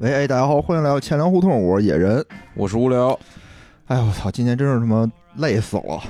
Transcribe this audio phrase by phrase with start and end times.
[0.00, 2.24] 喂，哎，大家好，欢迎来到钱粮胡同，我是野人。
[2.54, 3.10] 我是无聊，
[3.84, 5.06] 哎呦我操，今天真是他妈
[5.36, 6.02] 累死了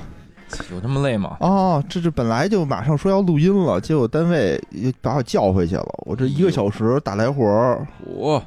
[0.71, 1.35] 有这么累吗？
[1.41, 1.83] 啊！
[1.89, 5.85] 这这本来就马上说要录音了，结果单位又把我叫回去了。
[6.05, 8.41] 我这一个小时打来活儿，我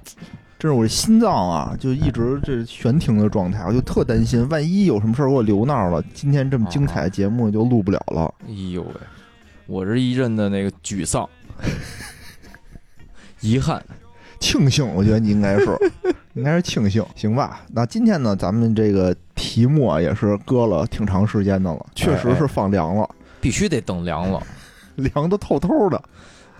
[0.59, 8.35] 这是我这心脏啊，就一直这悬停的状态，我就特担心，万一有什么事儿给我留那儿了，今天这么精彩的节目就录不了了。
[8.49, 8.95] 哎呦喂，
[9.67, 11.29] 我这一阵的那个沮丧、
[13.40, 13.85] 遗憾，
[14.41, 15.67] 庆幸，我觉得你应该是，
[16.35, 17.63] 应该是庆幸，行吧？
[17.73, 23.09] 那今天呢，咱们这个题目啊，也是搁了挺长时间的了，确实是放凉了，
[23.41, 24.43] 必须得等凉了，
[24.97, 26.03] 凉的透透的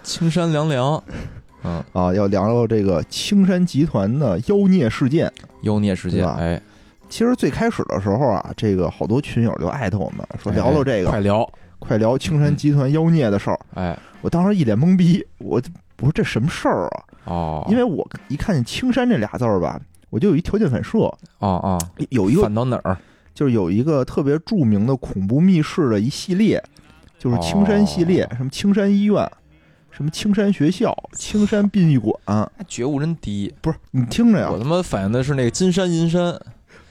[0.02, 1.02] 青山凉凉。
[1.66, 2.12] 嗯，啊！
[2.12, 5.33] 要聊聊这个青山集团的妖孽事件。
[5.62, 6.61] 妖孽事件，哎，
[7.09, 13.59] 其实最开始的时候啊，这个好多群友就艾特我们说聊聊这个，哎快聊，快聊青山集团妖孽的事儿。
[13.77, 15.59] 哎，我当时一脸懵逼，我
[16.00, 17.05] 我说这什么事儿啊？
[17.25, 19.80] 哦，因为我一看见青山这俩字儿吧，
[20.11, 21.78] 我就有一条件反射，哦哦，
[22.11, 22.97] 有一个反到哪儿？
[23.34, 26.62] 就是有一个特别著名的恐怖密室的一系列，
[27.19, 29.28] 就是青山系列，什么青山医院，
[29.91, 32.14] 什么青山学校、青山殡仪馆，
[32.69, 33.53] 觉悟真低。
[33.61, 34.48] 不是你听着呀。
[34.53, 36.41] 我，他妈反映的是那个金山银山，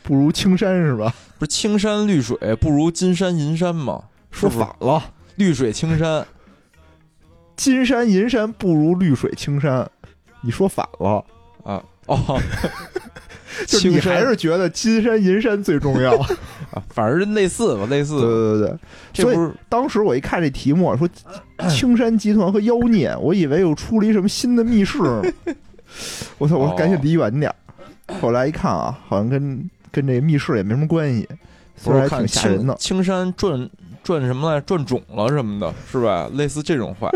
[0.02, 1.14] 不如青山是吧？
[1.40, 4.04] 不是青山绿水不如金山银山吗？
[4.30, 5.02] 说反了，
[5.36, 6.26] 绿水青山，
[7.56, 9.90] 金山银山不如绿水青山，
[10.44, 11.26] 你说反了，
[11.64, 12.40] 啊，哦，
[13.68, 16.14] 就你还是觉得金山银山最重要。
[16.74, 18.30] 啊，反正是类似吧，类似对。
[18.30, 21.08] 对对对，所以这不是当时我一看这题目说
[21.70, 25.00] 青山集团和妖孽，我以为又出了一什么新的密室。
[26.40, 26.58] 我操！
[26.58, 28.16] 我赶紧离远点儿。
[28.20, 31.28] 后来一看啊，好像跟跟这密室也没什么关系，
[31.76, 32.74] 虽不是看然还挺吓人的。
[32.76, 33.70] 青山转
[34.04, 36.28] 转什么来转肿了什么的，是吧？
[36.34, 37.12] 类似这种话，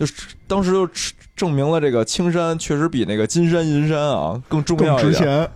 [0.00, 0.14] 就是
[0.46, 0.88] 当时就
[1.36, 5.22] 证明了这个青山确实比那个金山银山啊更重更值要一点。
[5.22, 5.50] 钱，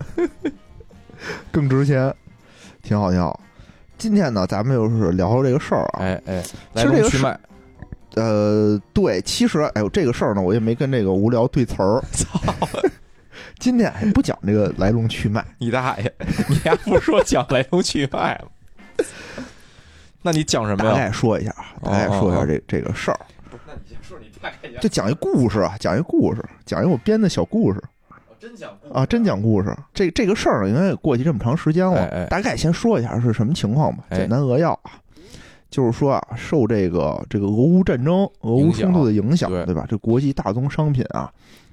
[1.51, 2.13] 更值钱，
[2.83, 3.39] 挺好挺好。
[3.97, 5.99] 今天呢，咱们就是聊聊这个事儿啊。
[5.99, 7.39] 哎哎，来其实这个是龙去脉，
[8.13, 11.99] 呃，对，其实哎呦，这个事儿呢，我也没跟这个无聊对词儿。
[12.13, 12.39] 操
[13.57, 16.13] 今天还不讲这个来龙去脉， 你大爷！
[16.47, 19.05] 你还不说讲来龙去脉了？
[20.21, 20.95] 那你讲什么大呀？
[21.07, 23.19] 概说一下啊，大概说一下这这个事儿，
[24.79, 27.81] 就讲一故事啊，讲一故事，讲一我编的小故事
[28.39, 29.75] 真讲故啊，真讲故事。
[29.93, 34.91] 这这个事儿呢，因为也过去这么长时间了，哎哎大概先说一下是什么情况吧，哎简单扼要啊。
[35.71, 39.85] 就是说啊，受这个这个俄乌战争、俄乌冲突的影响，对对吧？
[39.89, 41.29] 这国际大宗商品啊，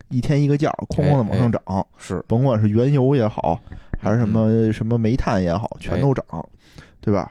[0.08, 1.86] 一天一个价儿，哐哐的往上涨。
[1.98, 3.60] 是甭管是原油也好，
[4.00, 6.24] 还是什么、嗯什么煤炭也好，全都涨，
[7.00, 7.30] 对吧？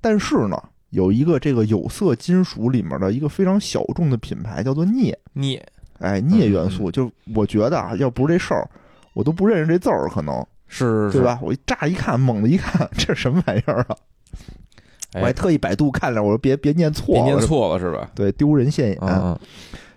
[0.00, 5.18] 但是呢，有一个这个有色金属里面的一个非常小众的品牌，叫做镍。
[5.34, 5.64] 镍
[5.98, 8.68] 哎，镍元嗯素，就我觉得啊，要不是这事儿，
[9.14, 11.22] 我都不认识这字儿，可能是对？
[11.22, 11.38] 吧？
[11.42, 13.96] 我一乍一看，猛的一看， 这是什么玩意儿啊？
[15.12, 18.10] 哎我还特意百度看了，我说别别念错了，别念错了是吧？
[18.14, 18.98] 对，丢人现眼。
[19.02, 19.38] 嗯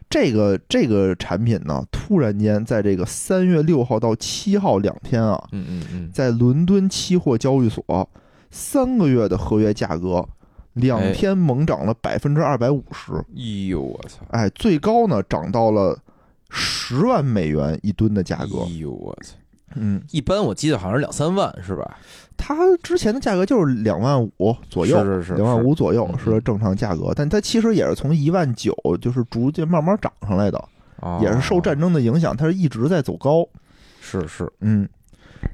[0.10, 8.08] 这个这个产品呢，突然间在这个三月六号到七号两天啊，嗯嗯嗯，在伦敦期货交易所，
[8.52, 10.24] 三个月的合约价格，
[10.74, 14.26] 两哎天猛涨了百分之二百五十，哎呦我操！
[14.32, 15.98] 哎，最高呢涨到了
[16.50, 18.70] 十万美元一吨的价格哎。
[18.80, 19.36] 呦我操！
[19.76, 21.98] 嗯，一般我记得好像是两三万是吧？
[22.38, 30.64] 它之前的价格就是两万五左右，是是是两万五左右嗯是正常价格，但它其实也是从一万九，就是逐渐慢慢涨上来的，
[31.00, 33.48] 哦也是受战争的影响，它是一直在走高。
[34.00, 34.88] 是是嗯，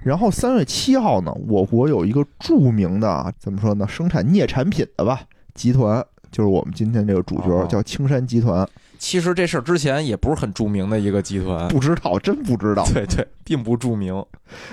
[0.03, 5.21] 然后三月七号呢，我国有一个著名的啊，怎么说呢，生产镍产品的吧
[5.53, 8.67] 集团，就是我们今天这个主角哦叫青山集团。
[8.97, 12.83] 其实这事儿之前也不是很著名的一个集团，不知道，真不知道。
[12.93, 14.23] 对对，并不著名。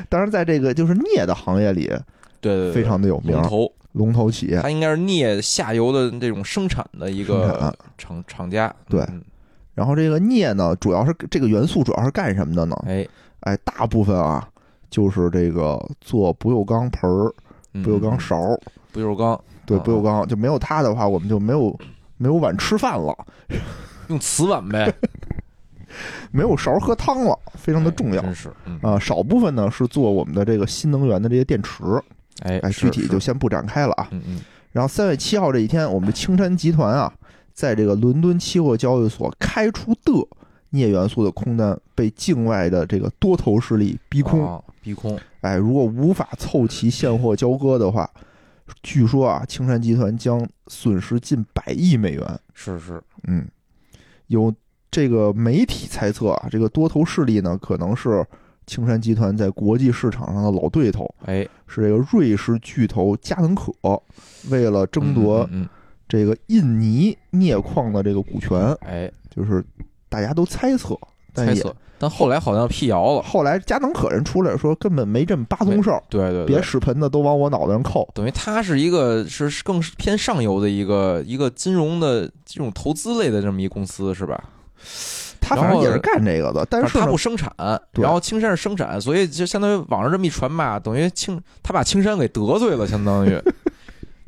[0.08, 1.93] 当然，在这个就是镍的行业里
[2.40, 4.61] 对非常的有名龙，头，龙头企业。
[4.61, 8.75] 它应该是镍下游的这种生产的一个厂厂家。
[8.88, 9.23] 对嗯
[9.75, 12.75] 然后这个镍呢，主要是这个元素主要是干什么的呢？
[12.87, 13.06] 哎，
[13.40, 14.49] 哎，大部分啊，
[14.91, 17.35] 就是这个做不锈钢盆儿、
[17.75, 17.83] 嗯。
[17.83, 18.61] 不锈钢勺儿。
[18.93, 19.81] 不锈钢，对，啊。
[19.85, 21.79] 不锈钢就没有它的话，我们就没有
[22.17, 23.15] 没有碗吃饭了，
[24.09, 24.91] 用瓷碗呗，
[26.33, 28.33] 没有勺儿喝汤了，非常的重要。
[28.33, 28.99] 是，嗯，啊。
[28.99, 31.85] 少部分呢是做我们的这个新能源的这些电池，
[32.43, 34.09] 哎哎，具体就先不展开了啊。
[34.12, 34.41] 嗯嗯，
[34.73, 37.12] 然后三月七号这一天，我们的青山集团啊，
[37.53, 40.12] 在这个伦敦期货交易所开出的
[40.76, 44.46] 镍元素的空单被境外的这个多头势力逼空。
[44.46, 48.08] 啊逼空，哎，如果无法凑齐现货交割的话，
[48.84, 52.40] 据说啊，青山集团将损失近百亿美元。
[52.55, 53.44] 是是，嗯，
[54.28, 54.55] 有
[54.88, 58.25] 这个媒体猜测啊，这个多头势力呢，可能是
[58.64, 63.73] 青山集团在国际市场上的老对头，哎，是这个瑞士巨头加能可，
[64.50, 65.50] 为了争夺
[66.08, 69.64] 这个印尼镍矿的这个股权，嗯哎，就是
[70.08, 70.97] 大家都猜测，
[71.35, 78.08] 但也猜测，但后来好像辟谣了，后来嘉能可人出来说根本没这么八宗事儿，对对对，别屎盆子都往我脑袋上扣。
[78.14, 84.43] 等于它是一个是是更偏上游的一个一个金融的这种投资类的这么一公司是吧？
[85.41, 87.52] 他反正也是干这个的，但是呢它不生产，
[87.93, 93.41] 对然后青山是生产，所以就相当于网上这么一传吧，等于青他把青山给得罪了，相当于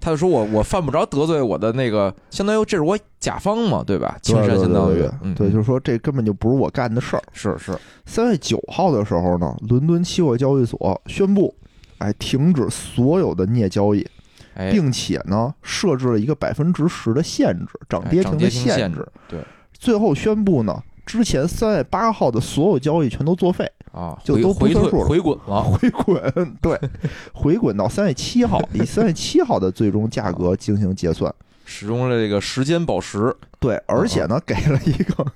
[0.01, 4.17] 他就说我我犯不着得罪我的那个，相当于这是我甲方嘛，对吧？
[4.23, 7.23] 青山相当于对对嗯，对，就是说这根本就不是我干的事儿。
[7.33, 11.55] 是是，三月九号的时候呢，伦敦期货交易所宣布，
[11.99, 14.07] 哎，停止所有的镍交易，
[14.55, 19.01] 哎，并且呢，设置了一个百分之十的限制，涨跌停的限制。
[19.01, 19.41] 制，对
[19.73, 26.79] 最后宣布呢，之前三月八号的所有交易全都作废，啊，就都回回退回滚了， 回滚，对，
[27.33, 31.33] 回滚到三月七号，以三月七号的最终价格进行结算。
[31.65, 35.27] 使用了这个时间宝石，对，而且呢，给了一个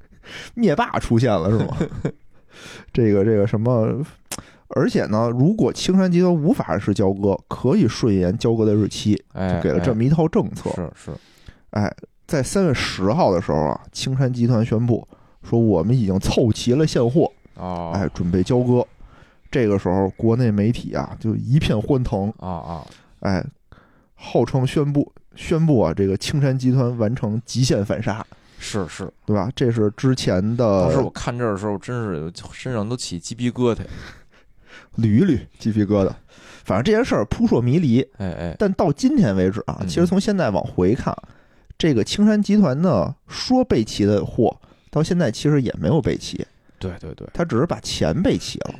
[0.54, 1.76] 灭霸出现了，是吗？
[2.92, 4.02] 这个这个什么？
[4.74, 10.70] 而且呢，如果青山集团无法按时交割，可以顺延交割的日期，就，给了这么一套政策。
[10.70, 11.10] 哎是是，
[11.72, 11.94] 哎，
[12.26, 15.06] 在三月十号的时候啊，青山集团宣布
[15.42, 18.86] 说，我们已经凑齐了现货，哦，哎，准备交割。
[19.50, 22.86] 这个时候，国内媒体啊就一片欢腾，啊啊，
[23.20, 23.44] 哎，
[24.14, 28.24] 号称宣布宣布啊，这个青山集团完成极限反杀，
[28.58, 29.50] 是是，对吧？
[29.54, 33.80] 这是之前的当时我看这儿的时候，真是身上都起鸡皮疙瘩，
[34.96, 36.10] 捋一捋鸡皮疙瘩。
[36.64, 39.86] 反正这件事儿扑朔迷离，哎哎，但到今天为止啊，嗯。
[39.86, 41.14] 其实从现在往回看，
[41.76, 44.56] 这个青山集团呢说备齐的货，
[44.90, 46.46] 到现在其实也没有备齐，
[46.90, 48.74] 对对对，他只是把钱备齐了。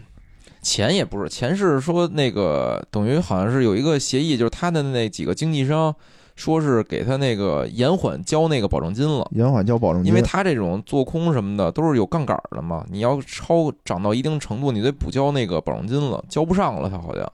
[0.60, 5.92] 钱也不是，钱是说那个等于好像是有一个协议，就是他的那几个经纪商
[6.36, 9.28] 说是给他那个延缓交那个保证金了。
[9.32, 17.32] 延缓交保证金，因为他这种做空什么的都是有杠杆的嘛，你要超涨到一定程度，你得补交那个保证金了，交不上了，他好像。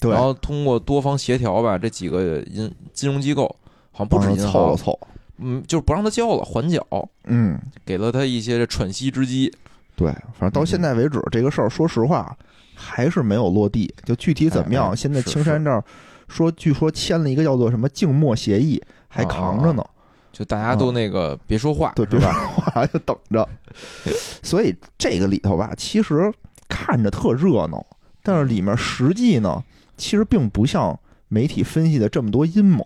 [0.00, 3.44] 对然后通过多方协调吧，这几个银金融机构
[3.90, 4.98] 好像不止帮银行，凑了凑，
[5.36, 6.82] 嗯，就是不让他交了，缓缴，
[7.24, 9.52] 嗯，给了他一些喘息之机。
[9.94, 12.36] 对，反正到现在为止，这个事儿说实话
[12.74, 13.94] 还是没有落地。
[14.04, 15.82] 就具体怎么样，哎哎现在青山这儿
[16.28, 19.84] 说，据说签了一个叫做什么静默协议，还扛着呢。
[20.32, 22.32] 就大家都那个别说话，嗯对，吧？
[22.32, 23.46] 别说话就等着。
[24.42, 26.32] 所以这个里头吧，其实
[26.68, 27.84] 看着特热闹，
[28.22, 29.62] 但是里面实际呢，
[29.98, 30.98] 其实并不像
[31.28, 32.82] 媒体分析的这么多阴谋。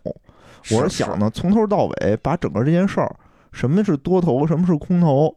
[0.73, 3.15] 我是想呢，从头到尾把整个这件事儿，
[3.53, 5.33] 什么是多头，什么是空头，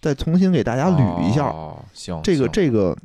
[0.00, 1.46] 再重新给大家捋一下。
[1.46, 2.96] 哦、行，这个这个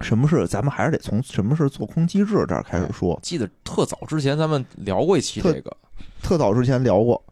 [0.00, 3.18] 什么是，咱们还是得从什么是做空机制这儿开始说。
[3.22, 5.76] 记得特早之前咱们聊过一期特这个
[6.22, 7.22] 特早之前聊过，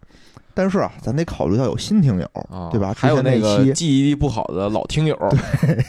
[0.55, 2.95] 但是啊，咱得考虑到有新听友，啊，对吧？
[2.97, 5.17] 还有那期个记忆力不好的老听友，
[5.61, 5.85] 对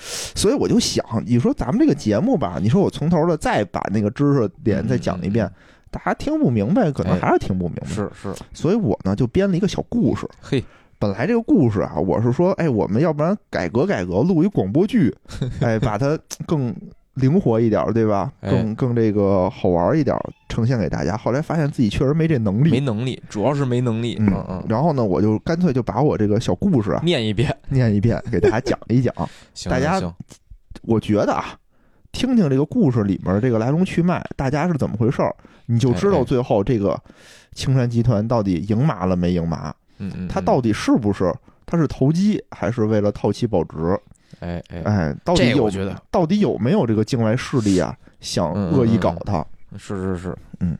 [0.34, 5.52] 所以我就想，你说咱们这个节目吧，你说我从头的再把那个知识点再讲一遍，嗯
[5.90, 7.88] 大家听不明白，可能哎还是听不明白。
[7.88, 10.24] 是是，所以我呢就编了一个小故事。
[10.40, 10.64] 嘿，
[11.00, 15.12] 本来这个故事啊，我是说，哎，我们要不然改革改革，录一广播剧，
[15.62, 16.16] 哎，把它
[16.46, 16.76] 更
[17.14, 18.30] 灵活一点，对吧？
[18.42, 18.50] 哎。
[18.50, 20.14] 更更这个好玩一点，
[20.50, 21.16] 呈现给大家。
[21.16, 29.14] 后来发现自己确实没这能力，没能力，主要是没能力，嗯嗯嗯，然后呢，我就干脆就把我这个小故事啊念一遍，念一遍，给大家讲一讲。
[29.54, 29.98] 行大家
[30.82, 31.54] 我觉得啊，
[32.12, 36.94] 听听这个故事里面这个来龙去脉，大家是怎么回事儿，你就知道最后这个
[37.54, 40.28] 青山集团到底赢麻了没赢麻，嗯嗯，嗯。
[40.28, 41.32] 它到底是不是
[41.64, 43.98] 它是投机，还是为了套期保值？
[44.40, 45.96] 哎哎，哎，到底有觉得。
[46.10, 49.46] 到底有没有这个境外势力啊，想恶意嗯搞它？
[49.76, 50.76] 是是是，嗯。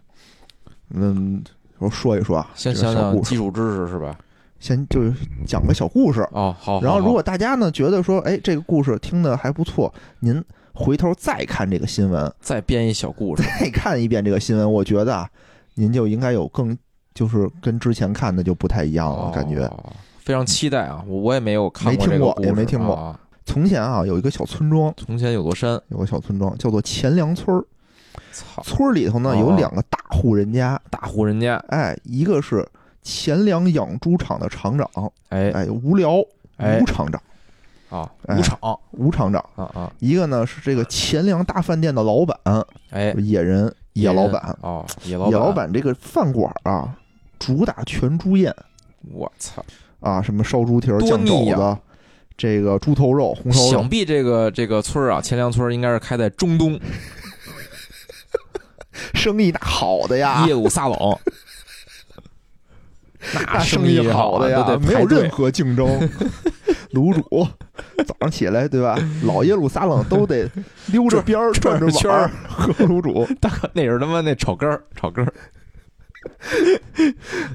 [0.93, 1.43] 嗯，
[1.79, 4.19] 我说一说啊，先这个想想基小故事，础知识是吧？
[4.59, 5.01] 先就
[5.47, 6.21] 讲个小故事。
[6.33, 10.43] 哦，好，然后，如果大家呢觉得说，哎，这个故事听的还不错，您
[10.75, 15.31] 回头再看这个新闻，再编一小故事，再看一遍这个新闻，我觉得啊，
[15.75, 16.77] 您就应该有更
[17.15, 19.65] 就是跟之前看的就不太一样了，感觉。
[19.67, 21.03] 哦非常期待啊！
[21.09, 22.95] 我我也没有看过没听过也没听过。
[22.95, 23.19] 啊。
[23.47, 27.65] 从前啊，有一个小村庄，从前有座山，有个小村庄叫做钱粮村儿。
[28.31, 32.65] 操，村儿里头呢哦有两个大户人家，大户人家，哎，一个是
[33.03, 34.89] 钱粮养猪场的厂长，
[35.31, 35.51] 哎。
[35.51, 36.23] 哎，无聊
[36.59, 36.79] 哎。
[36.81, 37.21] 吴厂长，
[37.91, 38.81] 啊，哎五场。
[38.93, 39.45] 吴厂长。
[39.57, 42.39] 啊啊，一个呢是这个钱粮大饭店的老板，
[42.91, 44.57] 哎，野人野老板。
[44.63, 46.97] 哦，野老野老，板这个饭馆啊，
[47.39, 48.55] 主打全猪宴。
[49.13, 49.65] 我操，
[50.01, 51.77] 啊，什么烧猪蹄儿、酱肘子，
[52.37, 53.71] 这个猪头肉、红烧肉。
[53.71, 56.79] 想，必这个这个村儿啊，钱粮村儿应该是开在中东。
[59.15, 60.97] 生意那好的呀，业务撒冷，
[63.47, 65.87] 那生意好的呀没有任何竞争。
[66.93, 67.47] 卤煮
[68.05, 68.99] 早上起来对吧？
[69.23, 70.51] 老耶路撒冷都得
[70.87, 75.33] 溜着边儿转着圈儿喝卤煮 大哥那是他妈那炒肝儿，炒肝儿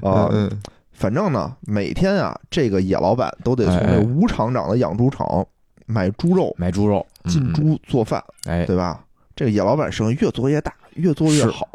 [0.00, 0.28] 啊。
[0.32, 0.50] 嗯
[0.92, 5.46] 反正呢，每天啊，这个野老板都得从吴厂长的养猪场
[5.84, 8.24] 买猪肉、买猪肉，嗯进，猪做饭，
[8.64, 9.04] 对吧？
[9.36, 11.68] 这个野老板生意越做越大，越做越好。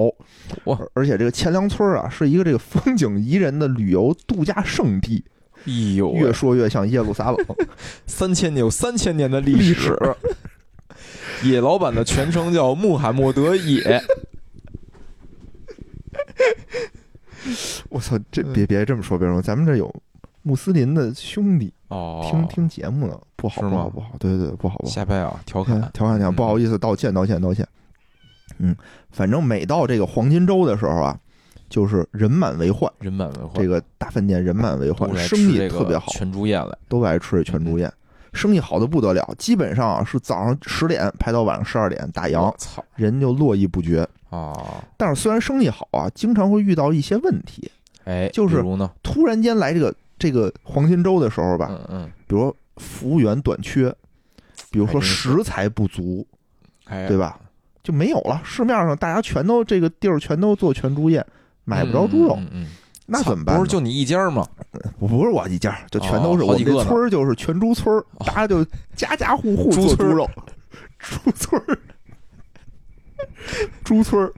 [0.66, 5.24] 哇而而且这个钱粮村啊，是一个这个风景宜人的旅游度假胜地，
[5.66, 7.38] 哎呦，越说越像耶路撒冷
[8.06, 9.98] 三千年有三千年的历历史。
[11.44, 13.82] 野老板的全称叫穆罕默德野，
[17.90, 19.92] 我操，这嗯别别这么说，别说，咱们这有
[20.44, 24.92] 穆斯林的兄弟哦，听听节目呢，不好不好不好，对对对，不好不好。
[24.94, 27.68] 下拍啊，调侃，调侃调侃，嗯不好意思，道歉道歉道歉。
[28.60, 28.76] 嗯，
[29.12, 31.20] 反正每到这个黄金周的时候啊，
[31.70, 37.92] 就是人满为患，人满为患，这个大饭店人满为患生意特别好，全猪宴来，都爱吃这全猪宴，
[38.34, 42.84] 生意好的不得了，基本上啊是早上十点排到晚上十二点打烊，操。
[42.96, 44.08] 人就络绎不绝。
[44.30, 44.82] 啊！
[44.96, 47.70] 但是虽然生意好啊，经常会遇到一些问题，
[48.06, 48.64] 哎，就是
[49.04, 53.94] 突然间来这个这个黄金周的时候吧，嗯嗯，比如说服务员短缺，
[54.70, 56.26] 比如说食材不足，
[56.86, 57.38] 哎，对吧？
[57.84, 61.26] 就没有了，市面上大家全都这个地儿全都做全猪宴，
[61.64, 62.68] 买不着猪肉，嗯嗯，嗯
[63.08, 63.58] 那怎么办？
[63.58, 64.48] 不是就你一家吗？
[65.00, 68.64] 不不是我一家，就全都是、我们这村儿就是全猪村儿，大家就
[68.96, 70.30] 家家户户做猪肉，
[71.00, 71.80] 猪村儿，
[73.84, 74.32] 猪村儿，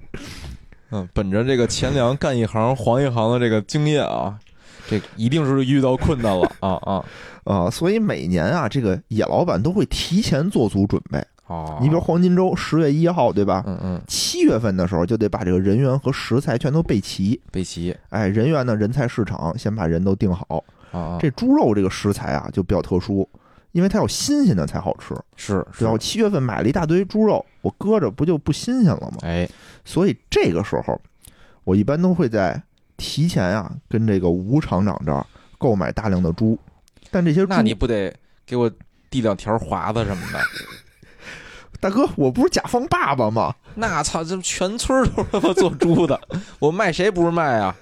[0.91, 4.39] 嗯，本着这个钱粮干一行黄一行的这个经验啊，
[4.87, 7.05] 这一定是遇到困难了啊啊
[7.43, 11.23] 啊，所以每年啊，这个野老板都会提前做足准备。
[11.53, 11.77] 啊！
[11.81, 13.63] 你比如黄金周十月一号，对吧？
[13.67, 17.39] 嗯嗯，七月份的时候就得把这个人员和食材全都备齐。
[17.51, 20.63] 备齐哎，人员呢，人才市场先把人都定好。
[20.91, 23.27] 啊啊，这猪肉这个食材啊，就比较特殊，
[23.71, 25.15] 因为它要新鲜的才好吃。
[25.35, 25.91] 是是对吧？
[25.91, 29.17] 我七月份买了一大堆猪肉，我搁着不就不新鲜了吗？
[29.23, 29.49] 哎，
[29.83, 30.99] 所以这个时候，
[31.63, 32.61] 我一般都会在
[32.97, 35.25] 提前啊，跟这个吴厂长这儿
[35.57, 36.57] 购买大量的猪。
[37.09, 38.71] 但这些猪，那你不得给我
[39.09, 40.39] 递两条华子什么的？
[41.83, 43.53] 大哥，我不是甲方爸爸吗？
[43.75, 46.19] 那操，这全村儿都是他妈做猪的，
[46.59, 47.75] 我卖谁不是卖啊？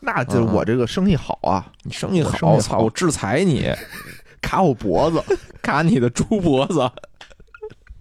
[0.00, 3.72] 那这嗯嗯我这个生意好啊，你生意好我操，好我制裁你，
[4.42, 5.22] 卡我脖子。
[5.62, 6.88] 卡你的猪脖子。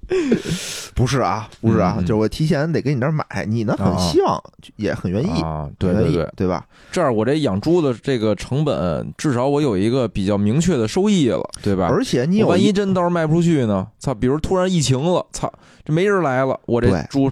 [0.95, 4.41] 不是啊，不是啊，就是我提前得给你那儿买，你呢很啊希望，
[4.77, 6.65] 也很愿意，啊，对对对，对吧？
[6.91, 11.87] 这样我这养猪的这个成本，至少我有一个比较明确的收益了，对吧？
[11.89, 13.87] 而且你我万一一真到时候卖不出去呢？
[13.99, 15.51] 操，比如突然疫情了，操，
[15.83, 17.29] 这没人来了，我这猪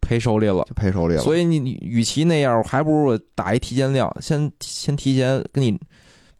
[0.00, 0.64] 赔手里了。
[0.68, 5.78] 就赔手里了，所以你你与其那样，还不如我打一提前量，先先提前给你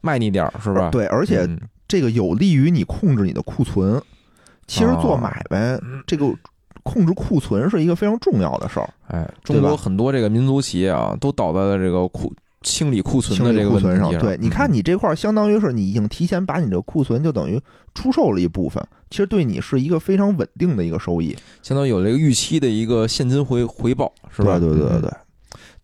[0.01, 0.89] 卖你点儿，是吧？
[0.91, 4.01] 对，而且嗯这个有利于你控制你的库存。
[4.67, 6.27] 其实做哦买卖，这个
[6.83, 8.89] 控制库存是一个非常重要的事儿。
[9.09, 17.61] 哎，中国很多这个民族企业啊，都倒在了这个库清理库存的这个问题库存上，对，你看嗯你这块儿相当于是你已经提前把你这个库存就等于
[17.95, 21.37] 出售了一部分，其实对你是一个非常稳定的一个收益。
[21.63, 24.57] 相当于有这个预期的一个现金回回报，是吧？
[24.57, 25.11] 嗯对对对对对，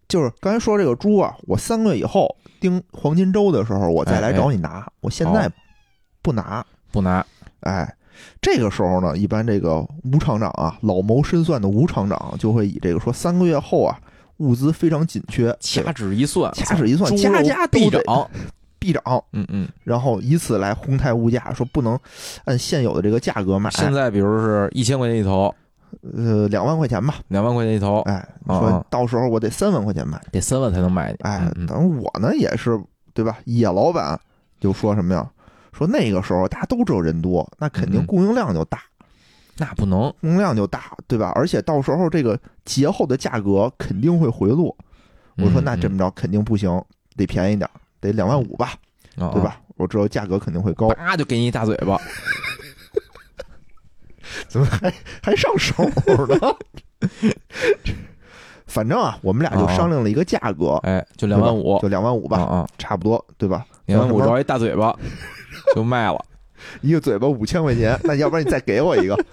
[0.09, 5.51] 就是刚才说这个猪啊，我三个月以后盯黄金周的时候，我再来找你拿，我现在
[6.23, 6.65] 不拿。
[6.93, 7.25] 不拿，
[7.61, 7.95] 哎，
[8.41, 13.99] 这个时候呢，一般这个吴厂长啊，老谋深算的吴厂长就会以这个说三个月后啊，
[14.39, 18.31] 物资非常紧缺，掐指一算，掐指一算，家家必家都得涨，
[18.79, 19.69] 必涨，嗯嗯。
[19.85, 21.99] 然后以此来哄抬物价，说不能
[22.45, 25.55] 按现有的这个价格买，现在比如是一千块钱一头，
[26.17, 28.15] 呃两万块钱吧，两万块钱一头，哎，
[28.47, 31.19] 啊说到时候我得三万块钱买，得三万才能买你。
[31.21, 32.81] 哎，嗯嗯当然我呢也是
[33.12, 33.37] 对吧？
[33.45, 34.19] 野老板
[34.59, 35.31] 就说什么呀？
[35.73, 38.83] 说那个时候大家都知道人多，那肯定供应量就大，
[39.57, 41.33] 那不能，供应量就大，对吧？
[41.35, 44.77] 而且到时候这个节后的价格肯定会回落。
[45.37, 46.71] 我说嗯那这么着肯定不行，
[47.17, 48.75] 得便宜点儿，得两万五吧，
[49.17, 49.43] 嗯对？
[49.43, 49.61] 吧？
[49.77, 51.99] 我知道价格肯定会高，啪就给你一大嘴巴，
[54.49, 55.83] 怎么还还上手
[56.29, 56.55] 呢？
[58.67, 63.65] 反正啊，我们俩就啊商量了一个价格，哎，就两万五就两万五吧，差不多，对吧？
[63.87, 64.95] 两万五着一大嘴巴
[65.77, 66.19] 就卖了。
[66.83, 69.17] 一个嘴巴五千块钱，那要不然你再给我一个。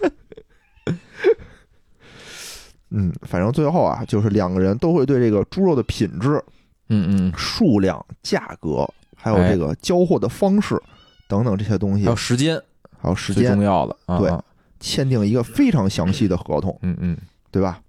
[2.90, 6.42] 嗯，反正最后啊，就是两个人都会对这个猪肉的品质、
[6.88, 10.82] 嗯嗯，数量、价格，还有哎这个交货的方式
[11.28, 12.58] 等等这些东西还有，时间，
[12.98, 14.42] 还有时间重，要的啊，对啊
[14.80, 17.18] 签订一个非常详细的合同，嗯嗯，
[17.52, 17.82] 对吧？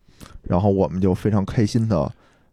[0.42, 2.10] 然后我们就非常开心的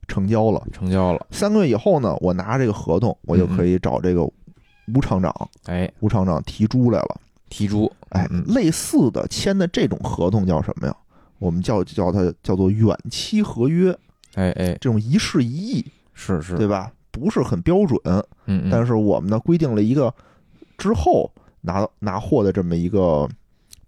[0.07, 0.61] 成交了。
[0.71, 4.21] 成交了，三个月以后呢，我拿这个合同，我就可以找这个
[4.93, 5.33] 吴厂长，
[5.65, 7.21] 哎，吴厂长提猪来了。
[7.47, 10.95] 提猪，哎，嗯类似的签的这种合同叫什么呀？
[11.37, 13.91] 我们叫叫它叫做远期合约，
[14.33, 16.91] 哎哎，这种一事一议，是是，对吧？
[17.11, 18.23] 不是很标准，嗯
[18.63, 20.13] 嗯，但是我们呢规定了一个
[20.77, 23.29] 之后拿拿货的这么一个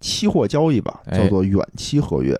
[0.00, 2.38] 期货交易吧，哎叫做远期合约。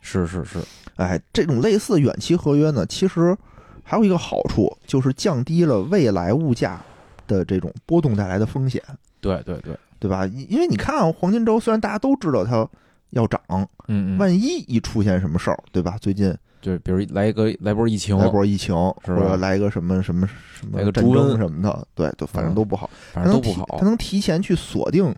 [0.00, 0.58] 是是是，
[0.96, 3.36] 哎，这种类似远期合约呢，其实
[3.82, 6.82] 还有一个好处，就是降低了未来物价
[7.26, 8.82] 的这种波动带来的风险，
[9.20, 10.26] 对对对，对吧？
[10.26, 12.68] 因因为你看啊，黄金周虽然大家都知道它
[13.10, 13.40] 要涨，
[13.88, 15.96] 嗯嗯，万一一出现什么事儿，对吧？
[16.00, 22.88] 最近就是比如来一个来波疫情，来波疫情，是吧或者来一个什么什么什么来个战争什么的，对，都反正嗯都不好。
[23.12, 25.14] 反正都不好它，能提前去锁定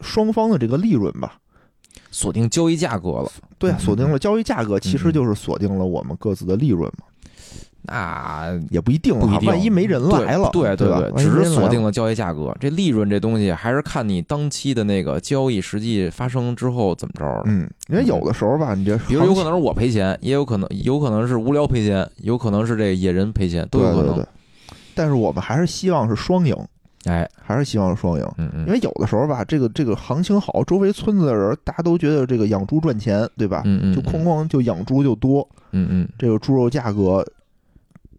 [0.00, 1.38] 双方的这个利润吧？
[2.10, 7.06] 锁定交易价格了，对锁定了交易价格，其嗯实就是锁定了我们各自的利润嘛。
[7.86, 10.88] 那也不一定啊，不一定万一没人来了，对对？
[10.88, 17.42] 对，只是锁定了交易价格，这利润这东西还是看你当期的那个交易实际发生之后怎么着。
[17.46, 24.06] 嗯，因为有的时候吧，你这比如有可能是我赔钱，也有可能有可能是无聊赔钱，有可能是这野人赔钱，都有可能。
[24.06, 24.26] 对对对，
[24.94, 26.56] 但是我们还是希望是双赢，
[27.04, 28.26] 哎，还是希望是双赢。
[28.38, 33.62] 嗯嗯因为有的时候吧，这个这个行情好，周围村子的人大家都觉得这个养猪赚钱，对吧？
[33.64, 37.24] 嗯嗯，就哐哐就养猪就多，嗯嗯，这个猪肉价格，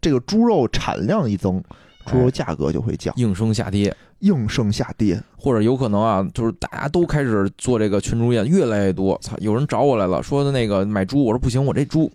[0.00, 1.62] 这个猪肉产量一增，
[2.06, 5.20] 猪肉哎价格就会降，应声下跌，应声下跌。
[5.36, 9.18] 或者有可能啊，就是大家都开始做这个群猪宴，越来越多。
[9.22, 12.10] 操，有人找我来了，说的那个买猪，我说不行，我这猪，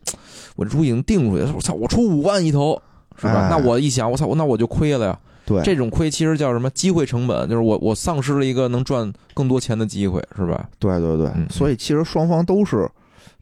[0.56, 2.82] 我这猪已经定出去了，我操，我出五万一头，
[3.18, 3.48] 是吧？
[3.48, 5.20] 哎那我一想，我操，那我就亏了呀。
[5.46, 6.70] 对，这种亏其实叫什么？
[6.70, 10.70] 机会成本，就是我我丧失了一个能赚更多钱的机会，是吧？
[10.80, 12.90] 对对对，嗯所以其实双方都是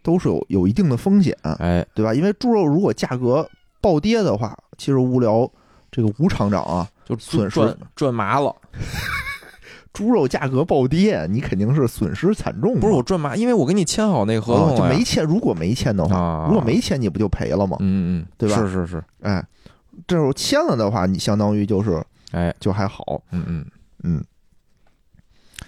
[0.01, 2.11] 都是有有一定的风险，哎，对吧？
[2.13, 3.47] 因为猪肉如果价格
[3.81, 5.51] 暴跌的话，其实无聊
[5.91, 8.55] 这个吴厂长啊，就损失赚赚麻了。
[9.91, 12.79] 猪肉价格暴跌，你肯定是损失惨重。
[12.79, 17.75] 不是我赚麻，因为我跟你签好那个合同啊就没签，如果没签的话，啊，如果没签，你不就赔了吗？
[17.81, 19.45] 嗯嗯，对吧是是是，哎，
[20.07, 23.65] 这时候签了的话，你相当于就是哎，就还好，嗯嗯，
[24.03, 24.23] 嗯。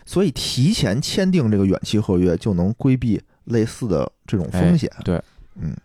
[0.06, 4.90] 所以提前签订这个远期合约，就能规避类似的这种风险。
[5.04, 5.22] 对，
[5.56, 5.76] 嗯。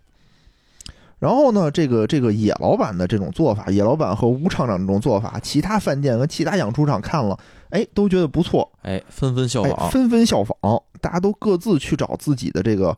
[1.19, 7.39] 然后呢，这个这个野老板的这种做法，野老板和吴厂长这种做法，其他饭店和其他养猪场看了，
[7.71, 12.97] 哎，都觉得不错，哎，纷纷效哎，仿，纷纷效仿，大家都各自去找自己的这个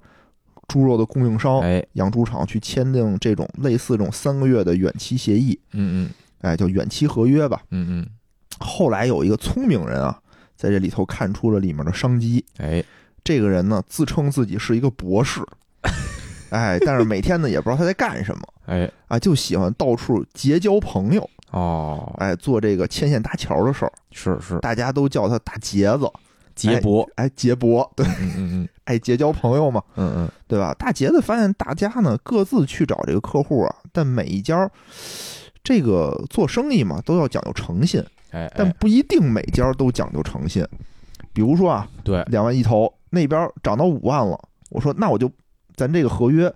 [0.69, 6.11] 猪肉的供应商、哎，养猪场去签订这种类似这种三个月的远期协议，嗯嗯。
[6.43, 7.61] 哎，叫远期合约吧。
[7.71, 8.07] 嗯嗯，
[8.61, 10.19] 后来有一个聪明人啊，
[10.57, 12.43] 在这里头看出了里面的商机。
[12.57, 12.83] 哎，
[13.23, 15.43] 这个人呢，自称自己是一个博士，
[16.55, 26.11] 哎，但是每天呢也不知道他在干什么哎，啊，就喜欢到处结交朋友，哦，哎，做这个牵线搭桥的事儿，是是，大家都叫他大杰子，
[26.55, 30.75] 杰博，哎，杰博，对，嗯嗯爱结交朋友嘛，嗯嗯对吧？
[30.75, 34.69] 大杰子发现大家呢各自去找这个客户啊，但每一家
[35.63, 38.01] 这个做生意嘛都要讲究诚信，
[38.33, 40.67] 嗯，哎，但哎不一定每家都讲究诚信。
[41.33, 44.37] 比如说啊，对，两万一头，那边涨到五万了，
[44.71, 45.31] 我说那我就
[45.77, 46.53] 咱这个合约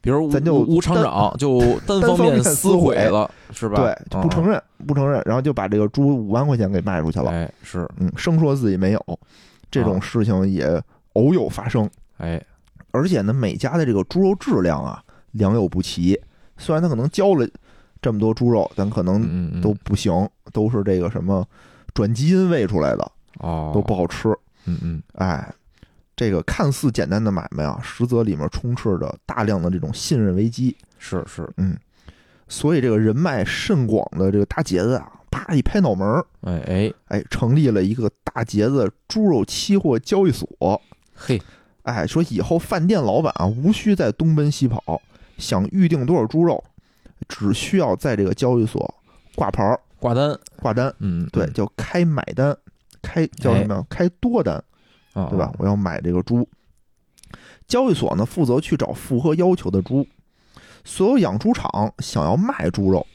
[0.00, 3.76] 比如咱就吴吴厂长就 单单方面面撕撕毁了，是吧？
[3.82, 9.20] 对就不嗯承认，不承认，然后就把这个猪五万块钱给卖出去了，哎，是，嗯，生说自己没有，
[9.70, 10.80] 这种啊事情也
[11.14, 11.88] 偶有发生。
[12.18, 12.40] 哎，
[12.92, 15.02] 而且呢，每家的这个猪肉质量啊
[15.32, 16.18] 良莠不齐，
[16.56, 17.46] 虽然他可能交了
[18.00, 21.44] 这么多猪肉，但可能都不行，都是这个什么
[21.92, 24.28] 转基因喂出来的，哦，都不好吃。
[24.64, 25.52] 嗯嗯，哎，
[26.18, 30.76] 这个看似简单的买卖啊，实则里面充斥着大量的这种信任危机。
[30.98, 31.78] 是是，嗯，
[32.48, 40.82] 所以这个人脉甚广的这个大杰子啊，啪一拍脑门儿，哎哎，哎，成立了一个大杰子猪肉期货交易所。
[41.14, 41.40] 嘿，
[41.84, 45.00] 哎，说以后饭店老板啊，无需再东奔西跑，
[45.36, 46.64] 想预定多少猪肉，
[47.28, 48.92] 只需要在这个交易所
[49.36, 49.78] 挂牌儿。
[50.00, 52.56] 挂单，挂单，嗯，对，嗯，叫开买单，
[53.00, 53.86] 开叫什么呀？
[53.88, 54.64] 开多单，啊
[55.30, 55.52] 对吧？？
[55.58, 56.48] 我要买这个猪。
[57.66, 60.06] 交易所呢，负责去找符合要求的猪。
[60.84, 63.06] 所有养猪场想要卖猪肉，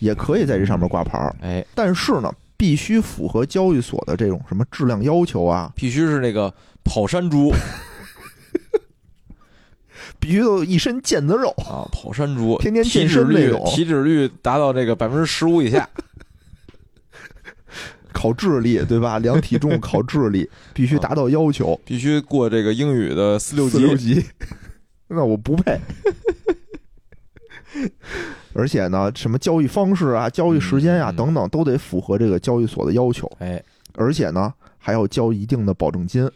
[0.00, 7.52] 也可以在这上面挂牌儿，哎，但是呢，必须符合交易所的这种什么质量要求啊，必须是那个跑山猪
[10.18, 11.50] 必须都有一身腱子肉。
[11.58, 15.88] 啊，跑山猪，天天健身那种体脂率达到这个百分之十五以下，
[18.12, 19.18] 考智力，对吧？
[19.18, 24.24] 量体重考智力， 必须达到要求，必须过这个英语的四六四六级。
[25.08, 25.80] 那我不配。
[28.54, 33.30] 而且呢，什么交易方式啊、交易时间呀、嗯等等，都得符合这个交易所的要求。
[33.38, 33.62] 哎，
[33.94, 36.30] 而且呢，还要交一定的保证金，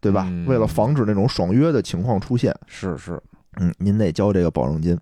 [0.00, 0.26] 对吧？
[0.28, 3.20] 嗯为了防止那种爽约的情况出现，是是，
[3.56, 4.96] 嗯，您得交这个保证金。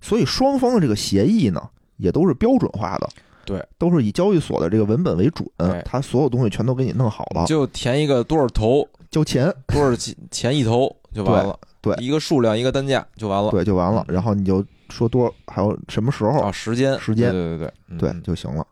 [0.00, 1.62] 所以双方的这个协议呢，
[1.98, 3.08] 也都是标准化的，
[3.44, 12.04] 对，都是以交易所的这个文本为准哎，它所有东西全都给你弄好了，就填一个多少头，交钱，多少钱钱一头就完了，对对。
[12.04, 14.04] 一个数量一个单价就完了，对，就完了。
[14.08, 14.14] 嗯。
[14.14, 16.40] 然后你就说多，还有什么时候？
[16.40, 16.98] 啊，，时间。
[16.98, 17.30] 时间。
[17.30, 18.20] 对对对对。
[18.22, 18.66] 就行了。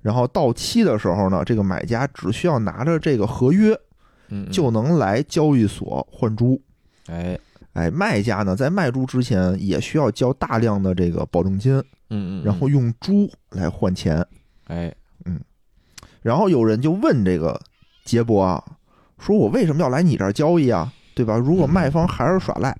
[0.00, 3.72] 然后到期的时候呢，这个买家只需要拿着这个合约，
[4.28, 4.50] 嗯，嗯。
[4.50, 6.60] 就能来交易所换猪。
[7.08, 7.38] 哎，
[7.74, 14.24] 哎，卖家呢在卖猪之前也需要交大量的这个保证金，嗯嗯，然后用猪来换钱。
[14.66, 14.94] 哎，
[15.24, 15.40] 嗯
[16.22, 17.58] 然后有人就问这个
[18.04, 18.62] 杰伯啊，
[19.18, 20.92] 说我为什么要来你这儿交易啊？
[21.14, 21.36] 对吧？
[21.36, 22.76] 如果卖方还是耍赖，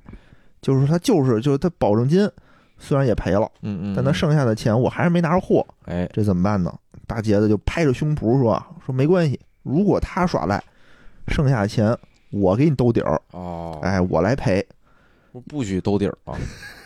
[0.60, 2.30] 就是他就是就是他保证金
[2.78, 6.72] 虽然也赔了，嗯嗯，但他剩下的钱我还是没拿着货，哎，这怎么办呢？
[7.06, 10.62] 大杰子就拍着胸脯说啊，说没关系，如果他耍赖，
[11.28, 11.96] 剩下的钱
[12.30, 14.64] 我给你兜底儿，哦，哎，我来赔。
[15.32, 16.38] 不不许兜底儿啊，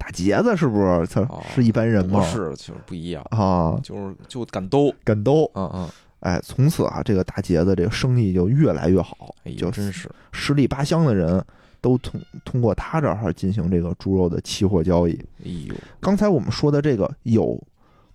[0.00, 2.20] 大杰子是不是他哦是一般人吗？
[2.20, 5.44] 不是，就是不一样，啊，就是就敢兜，敢兜。
[5.54, 5.88] 嗯嗯，
[6.20, 11.44] 哎，从此啊，这个大杰子这个生意就越来越好，哎就呦，真是，十里八乡的人
[11.82, 15.12] 都通通过他这儿进行这个猪肉的期货交易。
[15.44, 17.62] 哎呦，刚才我们说的这个有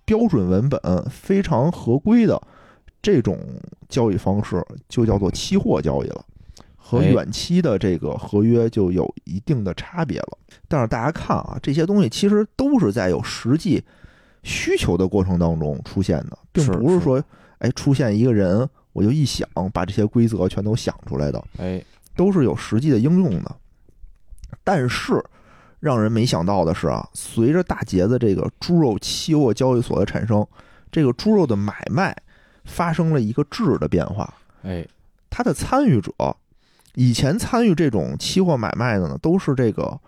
[0.04, 2.40] 标准文本、非常合规的
[3.00, 3.38] 这种
[3.88, 6.24] 交易方式，就叫做期货交易了，
[6.88, 10.38] 和哎远期的这个合约就有一定的差别了。
[10.68, 13.82] 但是大家看啊，这些东西其实都是在有实际
[14.44, 17.20] 需求的过程当中出现的，并不是说
[17.58, 21.44] 哎出现一个人我就一想把这些规则全都想出来的。
[21.58, 21.82] 哎，
[22.14, 23.56] 都是有实际的应用的。
[24.62, 25.20] 但是
[25.80, 30.46] 让人没想到的是啊，随着大杰的这个猪肉期货交易所的产生，
[30.92, 32.16] 这个猪肉的买卖
[32.64, 34.32] 发生了一个质的变化。
[34.62, 34.86] 哎，
[35.28, 36.12] 它的参与者
[36.96, 39.98] 以前参与这种期货买卖的呢，都是这个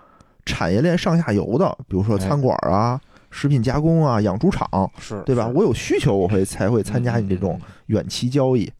[0.46, 2.98] 产业链上下游的，比如说哎餐馆啊、
[3.30, 5.46] 食品加工啊、养猪场，是，对吧？
[5.48, 8.72] 我有需求，我会才会参加你这种，远期交易。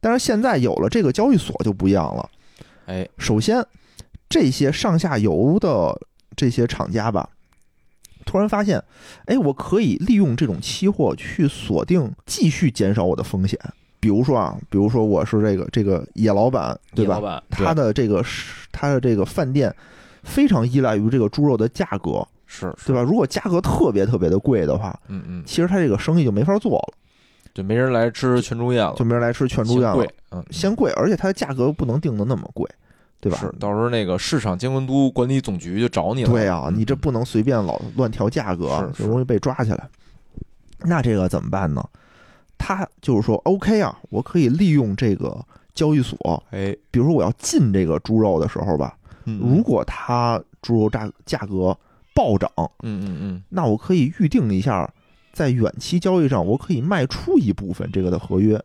[0.00, 2.30] 但是现在有了这个交易所就不一样了。
[2.86, 3.66] 哎，首先，
[4.28, 6.00] 这些上下游的
[6.36, 7.28] 这些厂家吧，
[8.24, 8.80] 突然发现，
[9.26, 13.58] 哎，我可以利用这种期货去锁定，继续减少我的风险。
[14.00, 17.42] 比如说啊，比如说我是这个这个野老板，对吧？
[17.50, 19.74] 他的这个是他的这个饭店
[20.22, 23.02] 非常依赖于这个猪肉的价格，是，是对吧？？
[23.02, 26.94] 如果价格特别特别的贵的话，嗯嗯，其实他这个生意就没法做了，
[27.54, 32.68] 就没人来吃全猪宴了，就没人来吃全猪宴了贵，，嗯，先贵，而且它的价格不能定的那么贵，
[33.20, 33.38] 对吧？
[33.38, 36.30] 是，到时候那个市场监管督管理总局就找你了。
[36.30, 39.88] 对啊，嗯你这不能随便老乱调价格，是就容易被抓起来。
[40.80, 41.84] 那这个怎么办呢？
[42.58, 45.42] 他就是说，OK 啊，我可以利用这个
[45.74, 51.76] 交易所，哎，比如说我要进这个猪肉的时候吧，嗯如果它猪肉价价格
[52.14, 52.50] 暴涨，
[52.82, 54.92] 嗯嗯嗯，那我可以预定一下，
[55.32, 58.60] 在远期交易上，我可以卖出一部分这个的合约，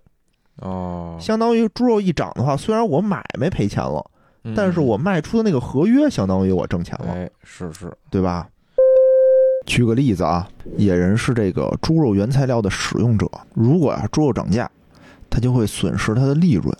[0.57, 4.03] 哦，相当于猪肉一涨的话，虽然我买卖赔钱了，
[4.43, 4.53] 嗯。
[4.55, 7.13] 但是我卖出的那个合约相当于我挣钱了。
[7.13, 8.49] 哎，是是，对吧？
[9.65, 10.47] 举个例子啊，
[10.77, 14.69] 野人是这个猪肉原材料的使用者，如果啊猪肉涨价，
[15.29, 16.75] 他就会损失他的利润。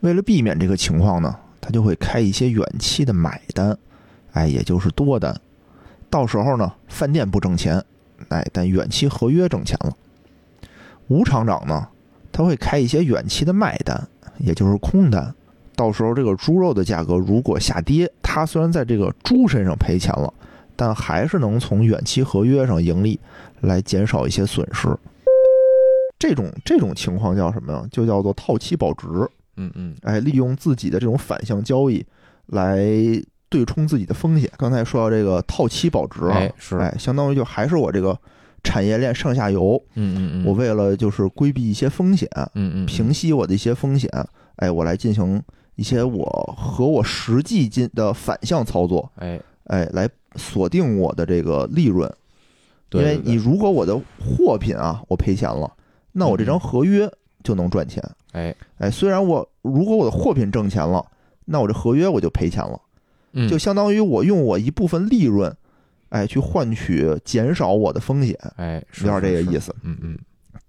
[0.00, 3.76] 为了避免这个情况呢，他就会开一些远期的买单，
[4.32, 5.38] 哎，也就是多单。
[6.08, 7.84] 到时候呢，饭店不挣钱，
[8.28, 9.92] 哎，但远期合约挣钱了。
[11.08, 11.88] 吴厂长呢，
[12.30, 14.08] 他会开一些远期的卖单，
[14.38, 15.34] 也就是空单。
[15.74, 20.32] 到时候这个猪肉的价格如果下跌，他虽然在这个猪身上赔钱了，
[20.78, 23.18] 但还是能从远期合约上盈利，
[23.62, 24.88] 来减少一些损失。
[26.20, 27.84] 这种这种情况叫什么呀？
[27.90, 29.06] 就叫做套期保值。
[29.56, 32.04] 嗯嗯，哎，利用自己的这种反向交易
[32.46, 32.78] 来
[33.48, 34.48] 对冲自己的风险。
[34.56, 38.16] 刚才说到这个套期保值啊，哎是哎，相当于就还是我这个
[38.62, 44.08] 产业链上下游，嗯嗯嗯，我为了就是规避一些风险，嗯嗯平息我的一些风险，
[44.56, 45.42] 哎，我来进行
[45.74, 46.24] 一些我
[46.56, 52.12] 和我实际进的反向操作，哎，哎，来锁定我的这个利润。
[52.92, 55.70] 因为你如果我的货品啊我赔钱了，
[56.12, 57.10] 那我这张嗯合约
[57.44, 58.02] 就能赚钱。
[58.32, 61.04] 哎，哎，虽然我如果我的货品挣钱了，
[61.44, 62.80] 那我这合约我就赔钱了，
[63.32, 63.48] 嗯。
[63.48, 65.54] 就相当于我用我一部分利润，
[66.08, 69.76] 哎，去换取减少我的风险，哎，是有点这个意思，思。
[69.82, 70.18] 嗯嗯，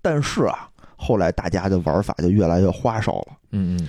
[0.01, 3.27] 但是啊，后来大家的玩法就越来越花哨了。
[3.51, 3.87] 嗯嗯，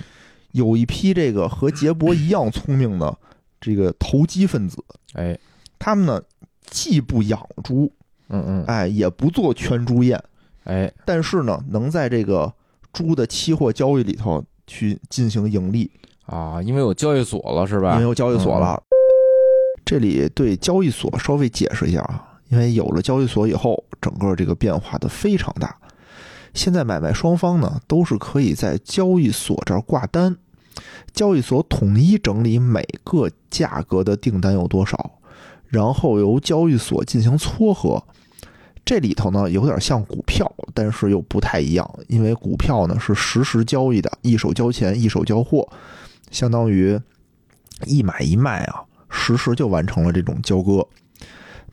[0.53, 3.17] 有一批这个和杰博一样聪明的
[3.59, 4.81] 这个投机分子，
[5.13, 5.37] 哎，
[5.83, 6.21] 他们呢
[6.69, 7.91] 既不养猪，
[8.29, 10.23] 嗯嗯，哎，也不做全猪宴，
[10.65, 12.53] 哎，但是呢，能在这个
[12.93, 15.89] 猪的期货交易里头去进行盈利，
[16.27, 17.93] 啊，因为有交易所了是吧？
[17.93, 18.79] 因为有交易所了。
[19.83, 25.75] 这里对交易所稍微解释一下啊，因为有了交易所以后，整个这个变化的非常大。
[26.53, 30.37] 现在买卖双方呢都是可以在交易所这儿挂单，
[31.11, 35.11] 交易所统一整理每个价格的订单有多少，
[35.71, 38.03] 然后由交易所进行撮合。
[38.83, 45.67] 这里头呢有点像股票，但是又不太一样，因为股票呢是实时交易的，一手交钱一手交货，
[46.29, 46.99] 相当于
[47.85, 50.85] 一买一卖啊，实时就完成了这种交割。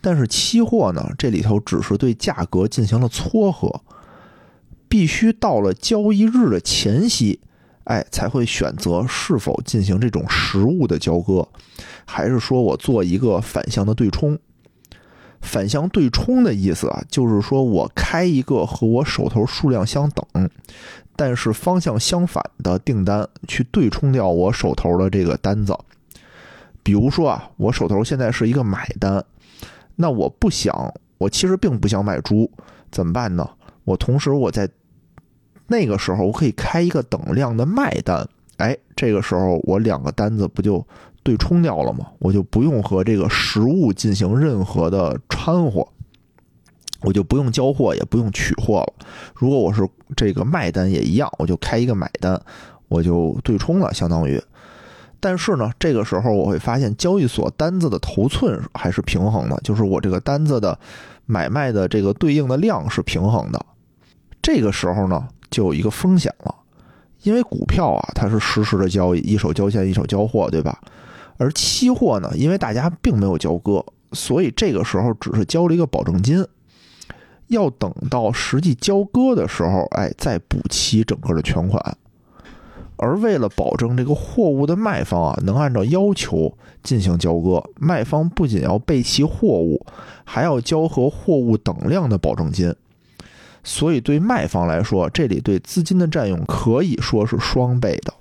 [0.00, 3.80] 但是期货呢，这里头只是对价格进行了撮合，
[4.88, 7.40] 必须到了交易日的前夕，
[7.88, 11.48] 哎，才会选择是否进行这种实物的交割，
[12.04, 14.38] 还是说我做一个反向的对冲。
[15.40, 20.50] 反向对冲的意思啊，就是说我开一个和我手头数量相等，
[21.16, 25.74] 但是方向相反的订单，去对冲掉我手头的这个单子。
[26.82, 29.24] 比如说啊，我手头现在是一个买单，
[29.96, 32.50] 那我不想，我其实并不想买猪，
[32.90, 33.48] 怎么办呢？
[33.84, 34.68] 我同时我在
[35.68, 40.84] 那个时候，我可以开一个等量的卖单，哎，这个时候我两个单子不就？
[41.24, 45.86] 对冲掉了吗，我就不用和这个实物进行任何的掺和，
[47.02, 49.06] 我就不用交货，也不用取货了。
[49.34, 52.40] 如果我是这个卖单也一样，我就开一个买单，
[52.86, 54.42] 我就对冲了，相当于。
[55.20, 60.78] 但是呢，这个时候我会发现交易所单子的头寸还是平衡的，就是我这个单子的
[61.26, 63.66] 买卖的这个对应的量是平衡的。
[64.40, 66.54] 这个时候呢，就有一个风险了，
[67.22, 70.80] 因为股票啊，它是实时的交易，一手交钱一手交货，对吧？
[71.36, 76.44] 而期货呢，因为大家并没有交割，所以这个时候只是交了一个保证金，
[77.46, 81.96] 要等到实际交割的时候，哎，再补齐整个的全款。
[83.00, 89.86] 而为了保证这个货物的卖方啊能按照要求进行交割，卖方不仅要备齐货物，
[90.24, 92.74] 还要交和货物等量的保证金。
[93.68, 98.14] 所以对卖方来说，这里对资金的占用可以说是双倍的。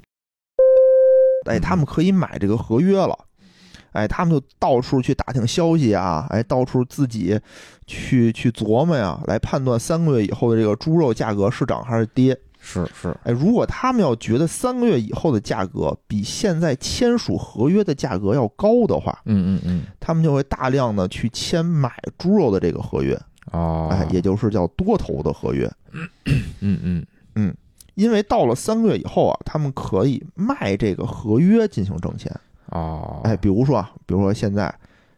[1.46, 3.18] 哎，他们可以买这个合约了，
[3.94, 7.40] 哎，他们就到处去打听消息啊，哎，到处自己
[7.86, 12.38] 去去琢磨呀，来判断三个月以后的这个猪肉价格是涨还是跌。
[12.60, 23.18] 是是，哎，如果他们要觉得三个月以后的价格比现在签署合约的价格要高的话，嗯嗯嗯，他们就会大量的去签买猪肉的这个合约，
[23.52, 25.70] 哦，哎，也就是叫多头的合约。
[25.94, 27.06] 嗯嗯
[27.36, 27.56] 嗯。
[27.96, 32.32] 因为到了三个月以后啊，他们可以卖这个合约进行挣钱
[32.68, 33.22] 哦。
[33.24, 34.72] 哎，比如说啊，比如说现在，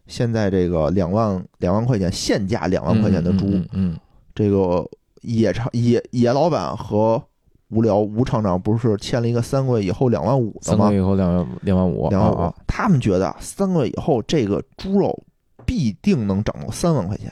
[0.07, 3.99] 现在这个两万两万块钱现价两万块钱的猪，嗯，
[4.33, 4.89] 这个
[5.23, 7.21] 野厂野野老板和
[7.67, 10.85] 无聊吴厂长不是签了一个三个月以后两万五的吗？
[10.85, 12.53] 三个月以后两万两万五，两万五。
[12.65, 15.21] 他们觉得三个月以后这个猪肉
[15.65, 17.29] 必定能涨到三万块钱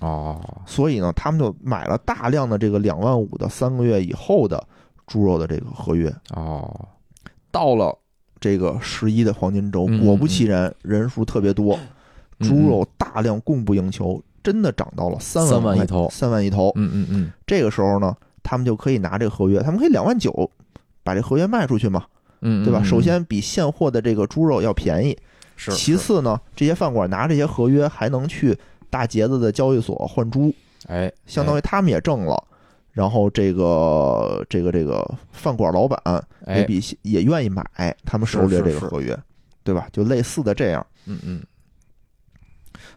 [0.00, 4.62] 哦，所以呢，他们就买了大量的这个两万五的三个月以后的。
[5.06, 6.86] 猪肉的这个合约哦，
[7.50, 7.92] 到了
[8.38, 11.76] 这个十一的黄金周，果不其然，人数特别多，
[12.38, 16.70] 猪肉大量供不应求，真的涨到了三万万一头，三万一头。
[16.76, 20.48] 嗯嗯嗯，这个时候呢，他们就可以拿这个合约，他们可以两万九
[21.02, 22.04] 把这合约卖出去嘛，
[22.42, 22.80] 嗯，对吧？
[22.80, 25.18] 首先比现货的这个猪肉要便宜，
[25.56, 25.72] 是。
[25.72, 28.56] 其次呢，这些饭馆拿这些合约还能去
[28.90, 30.52] 大节子的交易所换猪，
[30.88, 32.42] 哎，相当于他们也挣了。
[32.92, 35.98] 然后这个这个这个饭馆老板
[36.48, 37.64] 也比也愿意买
[38.04, 39.16] 他们手里的这个合约，
[39.62, 39.88] 对吧？
[39.92, 40.84] 就类似的这样。
[41.06, 41.40] 嗯嗯。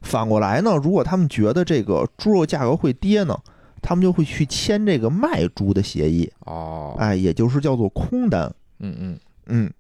[0.02, 3.40] 反过来呢，如果他们觉得这个猪肉价格会跌呢，
[3.84, 6.30] 他们就会去签这个卖猪的协议。
[6.40, 6.96] 哦。
[6.98, 8.52] 哎，也就是叫做空单。
[8.80, 9.72] 嗯嗯嗯。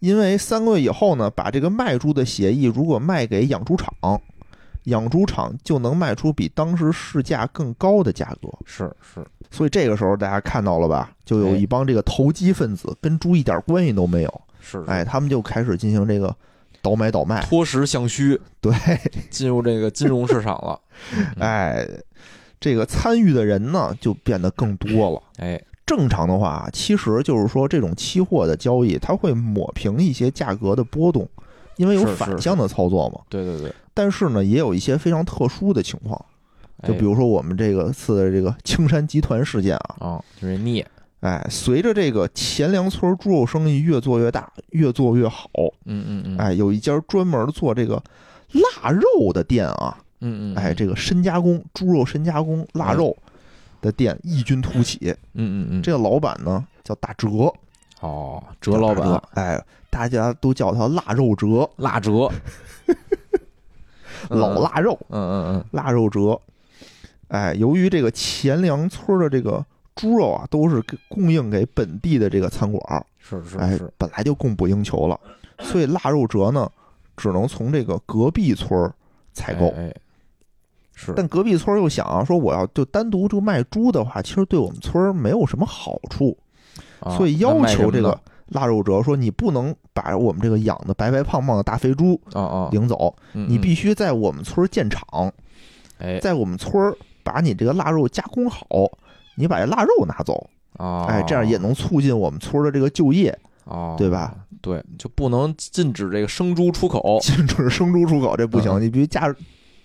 [0.00, 3.94] 因为三个月以后呢，把这个卖猪的协议如果卖给养猪场。
[4.84, 11.12] 养猪场就能卖出比当时市价更高的价格，是是，所以这个时候大家看到了吧？
[11.24, 16.34] 就有一帮这个投机分子，跟猪一点关系都没有，是，哎，他们就开始进行这个
[16.80, 18.72] 倒买倒卖，脱实向虚，对，
[19.28, 20.80] 进入这个金融市场了，
[21.38, 21.86] 哎，
[22.58, 31.28] 这个参与的人呢就变得更多了，哎，正常的话，其实就是说这种期货的交易，它会抹平一些价格的波动。
[31.80, 33.72] 因为有反向的操作嘛，对对对。
[33.94, 36.22] 但是呢，也有一些非常特殊的情况，
[36.86, 40.86] 就比如说我们这个次的这个青山集团事件啊，啊，就是聂，
[41.20, 45.48] 哎，随着这个钱粮村猪肉生意越做越大，越做越好，
[45.86, 48.02] 嗯嗯嗯，哎，有一家专门做这个
[48.52, 53.16] 腊肉的店啊，嗯嗯，哎，这个深加工猪肉深加工腊肉
[53.80, 54.98] 的店异军突起。
[55.32, 57.50] 嗯嗯嗯，这个老板呢叫大哲，
[58.00, 62.30] 哦，哲老板，哎，大家都叫他腊肉哲，腊哲，
[64.28, 66.40] 老腊肉，嗯嗯嗯，腊肉哲。
[67.28, 75.18] 哎，由于这个钱粮村的这个猪肉啊，都是给供应给本地的这个餐馆，是是哎是，，本来就供不应求了，
[75.60, 76.68] 所以腊肉哲呢，
[77.16, 78.92] 只能从这个隔壁村
[79.32, 79.68] 采购。
[79.76, 79.94] 哎，哎
[80.94, 86.36] 是，但隔壁村又想啊，说我要就单独就卖猪的话，其实对我们村没有什么好处，
[87.00, 93.48] 啊所以要求这个腊肉哲说，你不能把我们这个养的白白胖胖的大肥猪啊啊，领走，嗯嗯。
[93.48, 95.32] 你必须在我们村儿建厂，
[95.98, 96.18] 哎。
[96.18, 98.66] 在我们村儿把你这个腊肉加工好，
[99.36, 104.34] 你把这腊肉拿走，啊，哎，这样也能促进我们村儿的这个就业，哦，对吧？
[104.60, 108.82] 对，就不能禁止这个生猪出口， 禁止生猪出口，这不行，嗯。
[108.82, 109.32] 你必须加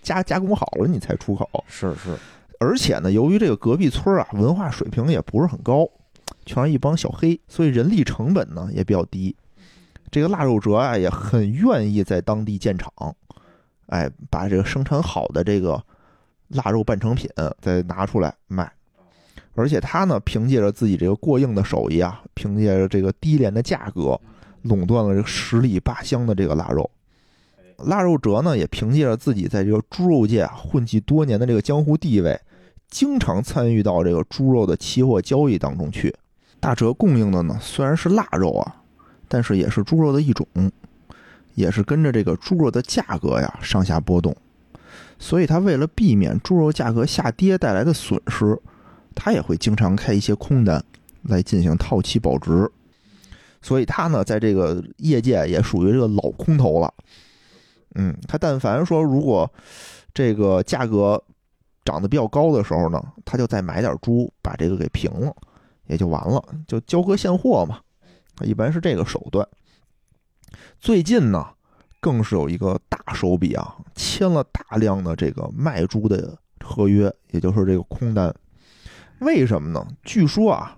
[0.02, 1.48] 加加工好了你才出口。
[1.68, 2.16] 是是，
[2.58, 5.88] 而且呢，由于这个隔壁村啊文化水平也不是很高，
[6.46, 9.36] 全是一帮小黑，所以人力成本呢也比较低。
[10.10, 12.90] 这个腊肉哲啊也很愿意在当地建厂，
[13.88, 15.82] 哎，把这个生产好的这个
[16.48, 17.28] 腊肉半成品
[17.60, 18.72] 再拿出来卖。
[19.56, 24.18] 而且他呢，凭借着自己这个过硬的手艺啊，凭借着这个低廉的价格，
[24.62, 26.88] 垄断了这个十里八乡的这个腊肉。
[27.78, 32.38] 腊肉哲呢，也凭借着自己在这个猪肉界啊混迹多年的这个江湖地位，
[32.88, 36.14] 经常参与到这个猪肉的期货交易当中去。
[36.66, 38.74] 大哲供应的呢，虽然是腊肉啊，
[39.28, 40.44] 但是也是猪肉的一种，
[41.54, 44.36] 也是跟着这个猪肉的价格呀上下波动。
[45.16, 48.60] 所以他为了避免猪肉价格下跌带来的损失，
[49.14, 50.84] 他也会经常开一些空单
[51.22, 52.68] 来进行套期保值。
[53.62, 56.92] 所以他呢，在这个业界也属于这个老空头了。
[57.94, 59.48] 嗯，他但凡说如果
[60.12, 61.22] 这个价格
[61.84, 65.32] 涨得比较高的时候呢，他就再买点猪，把这个给平了，
[65.86, 67.80] 也就完了，就交割现货嘛。
[68.42, 69.46] 一般是这个手段。
[70.78, 71.46] 最近呢，
[72.00, 78.34] 更是有一个大手笔啊，签了大量的这个卖猪的合约，也就是这个空单。
[79.20, 79.86] 为什么呢？
[80.04, 80.76] 据说啊，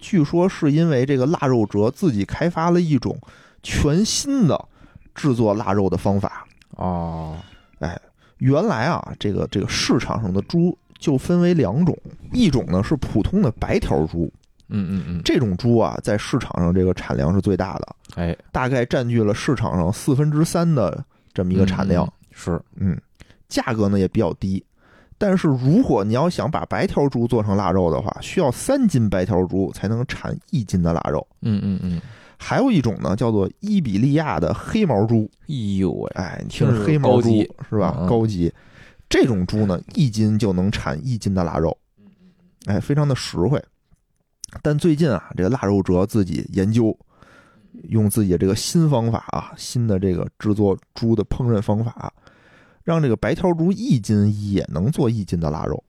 [0.00, 3.18] 据说是因为这个腊肉哲自己开发了一种
[3.62, 4.68] 全新的
[5.14, 6.46] 制作腊肉的方法。
[6.70, 7.36] 哦，
[8.38, 11.96] 原来啊，这个这个市场上的猪就分为两种，
[12.32, 14.32] 一种呢是普通的白条猪，
[14.68, 23.00] 嗯嗯嗯，这种猪啊在市场上这个产量是最大的，哎，大概占据了市场上四分之三的这么一个产量嗯，是，嗯，
[23.48, 24.64] 价格呢也比较低。
[25.18, 31.26] 但是如果你要想把白条猪做成腊肉的话，需要三斤白条猪才能产一斤的腊肉。
[31.40, 31.98] 嗯嗯嗯，
[32.36, 37.94] 还有一种呢，叫做伊比利亚的黑毛猪，哎呦喂，哎，你听听着着黑毛猪高级是吧？
[37.98, 38.52] 嗯嗯高级，
[39.08, 41.76] 这种猪呢，一斤就能产一斤的腊肉，
[42.66, 43.62] 哎，非常的实惠。
[44.62, 46.96] 但最近啊，这个腊肉哲自己研究，
[47.88, 52.12] 用自己的这个新方法啊，新的这个制作猪的烹饪方法，
[52.84, 55.82] 让这个白条猪一斤也能做一斤的腊肉，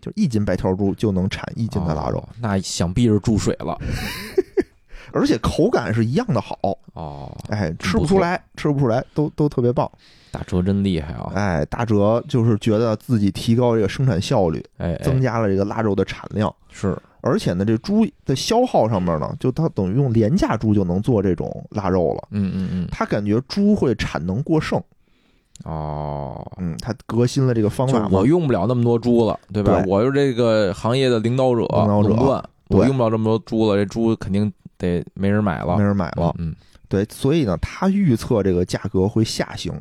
[0.00, 3.78] 就一斤白条猪就能产一斤的腊肉，哦那想必是注水了。
[5.12, 6.56] 而且口感是一样的好，
[6.94, 9.90] 哦，哎，吃不出来，吃不出来，都都特别棒。
[10.32, 11.30] 大哲真厉害啊！
[11.34, 22.28] 哎，大哲就是觉得自己提高这个生产效率，哎，增加加了这个腊肉的产量，是，而且呢，这猪的消耗上面呢，就它等于用廉价猪就能做这种腊肉了。
[22.32, 24.82] 嗯嗯嗯，他感觉猪会产能过剩，
[25.64, 29.80] 哦，嗯，他革新了这个方法我用不了那么多猪了，对吧？
[29.80, 36.34] 对我是这个行业的领导者，领导者我用不了这么多猪了，这猪肯定得没人买了，没人买了。
[36.38, 36.54] 嗯，
[36.88, 39.72] 对，所以呢，他预测这个价格会下行，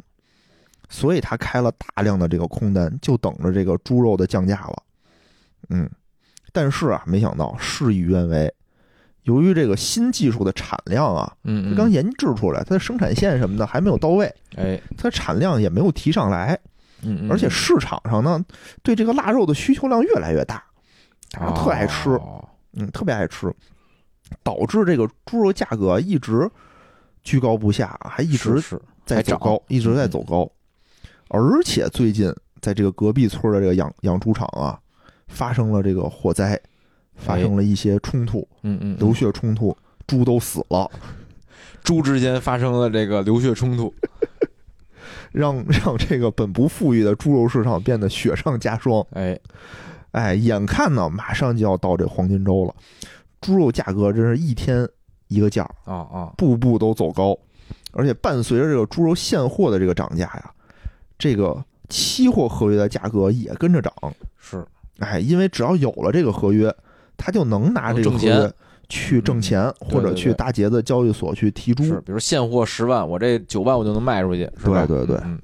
[0.91, 4.83] 所以他开了大量的这个空单，就等着这个猪肉的降价了。
[5.69, 5.89] 嗯，
[6.51, 8.53] 但是啊，没想到事与愿违，
[9.23, 16.59] 由于这个新技术的产量啊，嗯刚研制出来，它的生产线什么的还没有到位，哎，它产量也没有提上来，
[17.03, 18.43] 嗯嗯，而且市场上呢，
[18.83, 20.61] 对这个腊肉的需求量越来越大，
[21.31, 22.45] 大家特爱吃，哦。
[22.73, 23.53] 嗯，特别爱吃，
[24.43, 26.49] 导致这个猪肉价格一直
[27.21, 28.61] 居高不下，还一直
[29.05, 30.49] 在走高，一直在走高。
[31.33, 34.77] 而且最近在这个隔壁村的这个养养猪场啊，
[35.27, 36.59] 发生了这个火灾，
[37.15, 38.99] 发生了一些冲突，嗯嗯，嗯。
[38.99, 39.75] 流血冲突，
[40.05, 40.91] 猪都死了。
[41.83, 43.93] 猪之间发生了这个流血冲突，
[45.31, 49.05] 让让这个本不富裕的猪肉市场变得雪上加霜。
[49.11, 49.39] 哎，
[50.11, 52.75] 哎，眼看呢，马上就要到这黄金周了，
[53.39, 54.87] 猪肉价格真是一天
[55.27, 57.35] 一个价儿，啊啊，步步都走高，
[57.93, 60.51] 而且伴随着这个猪肉现货的这个涨价呀，
[61.21, 63.93] 这个期货合约的价格也跟着涨。
[64.39, 64.65] 是
[64.97, 66.75] 哎，因为只要有了这个合约，
[67.15, 68.51] 他就能拿这个合约
[68.89, 71.83] 去挣钱，或者去大节子交易所去提猪。
[71.83, 74.85] 是，比如现货十万，我这九万我就能卖出去，是吧？
[74.87, 75.39] 对对对嗯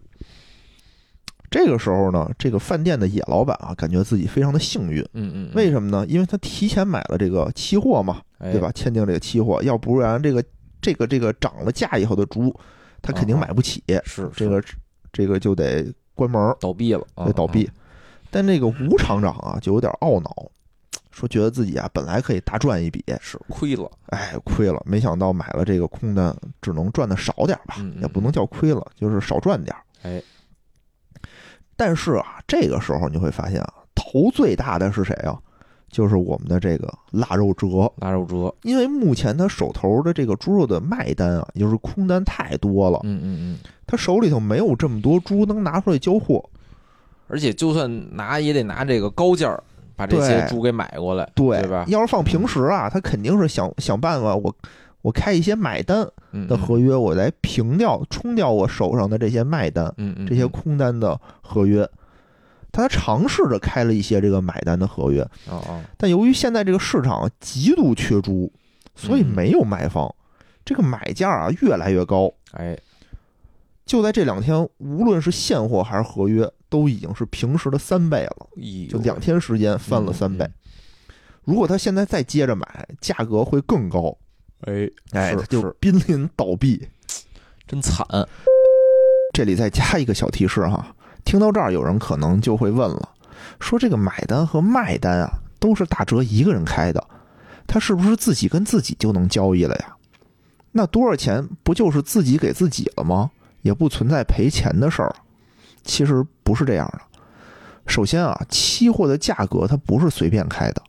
[1.49, 5.01] 这个时候呢，这个饭店的野老板啊，感觉自己非常的幸运。
[5.13, 6.05] 嗯嗯，为什么呢？
[6.09, 8.69] 因为他提前买了这个期货嘛，对吧？？
[8.73, 10.43] 签订这个期货，要不然这个
[10.81, 12.53] 这个这个涨了价以后的猪，
[13.01, 14.61] 他肯定买不起，是这个
[15.17, 17.67] 这个就得关门，倒闭了，啊得倒闭。。
[18.29, 20.51] 但这个吴厂长啊，就有点懊恼，
[21.09, 29.75] 说觉得自己啊本来可以大赚一笔，啊是亏了，哎，亏了，没想到买了这个空单，只能赚的少点吧，也不能叫亏了，就是少赚点。
[30.03, 30.21] 哎，
[31.75, 35.39] 但是啊，这个时候你会发现啊，头最大的是谁啊？
[35.89, 46.43] 就是我们的这个腊肉折，腊肉折，因为目前他手头的这个猪肉的卖单啊，也就是空单太多了，嗯嗯嗯，他手里头没有这么多猪能拿出来交货。
[47.29, 49.61] 而且就算拿也得拿这个高价儿
[49.95, 51.83] 把这些猪给买过来，对对吧？
[51.87, 54.55] 要是放平时啊，他肯定是想想办法，我
[55.01, 59.93] 我开一些买单嗯的合约，我来平掉、冲掉我手上的这些卖单。
[60.27, 61.89] 这些空单的合约，
[62.71, 68.49] 他尝试着开了一些这个买单的合约，哦哦，但由于现在这个市场极度缺猪，
[68.95, 70.13] 所以嗯没有卖方，
[70.63, 72.31] 这个买价啊越来越高。
[72.51, 72.77] 哎，
[73.87, 80.47] 就在这两天，无论是现货还是合约，都已经是平时的三倍了，哎就两天时间翻了三倍。
[81.45, 84.15] 如果他现在再接着买，价格会更高，
[84.61, 86.85] 哎，哎，就是濒临倒闭。
[87.65, 88.05] 真惨，
[89.33, 93.09] 这里再加一个小提示哈，听到这儿，有人可能就会问了，
[93.59, 95.29] 说这个买单和卖单啊，
[95.59, 97.01] 都是大哲一个人开的，
[97.65, 99.95] 他是不是自己跟自己就能交易了呀？
[100.73, 103.31] 那多少钱不就是自己给自己了吗？
[103.61, 105.15] 也不存在赔钱的事儿。
[105.83, 107.01] 其实不是这样的。
[107.85, 110.81] 首先啊，期货的价格它不是随便开的，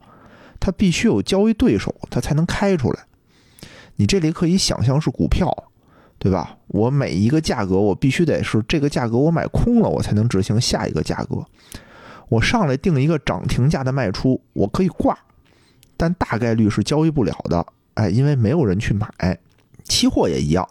[0.58, 3.00] 它必须有交易对手，它才能开出来。
[3.96, 5.52] 你这里可以想象是股票，
[6.18, 6.56] 对吧？
[6.66, 11.44] 我每一个价格，我必须得是这个价格，我买空了，我才能执行下一个价格。
[12.28, 15.16] 我上来定一个涨停价的卖出，我可以挂，
[15.96, 17.64] 但大概率是交易不了的。
[17.94, 19.08] 哎，因为没有人去买。
[19.84, 20.68] 期货也一样，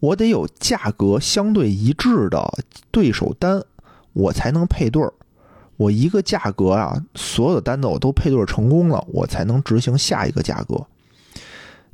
[0.00, 2.58] 我得有价格相对一致的
[2.90, 3.62] 对手单，
[4.12, 5.12] 我才能配对儿。
[5.76, 10.86] 我一个价格啊，所有的单子我都配对成功了，我才能执行下一个价格。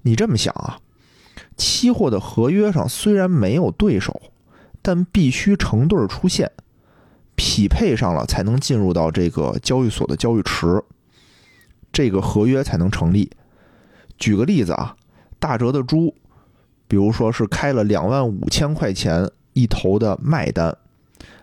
[0.02, 0.78] 你这么想啊？
[1.56, 4.20] 期货的合约上虽然没有对手，
[4.80, 6.50] 但必须成对出现，
[7.36, 10.82] 匹配上了才能进入到这个交易所的交易池，
[11.92, 13.30] 这个合约才能成立。
[14.18, 14.96] 举个例子啊，
[15.38, 16.14] 大哲的猪，
[16.92, 20.76] 比如说是开了两万五千块钱一头的卖单，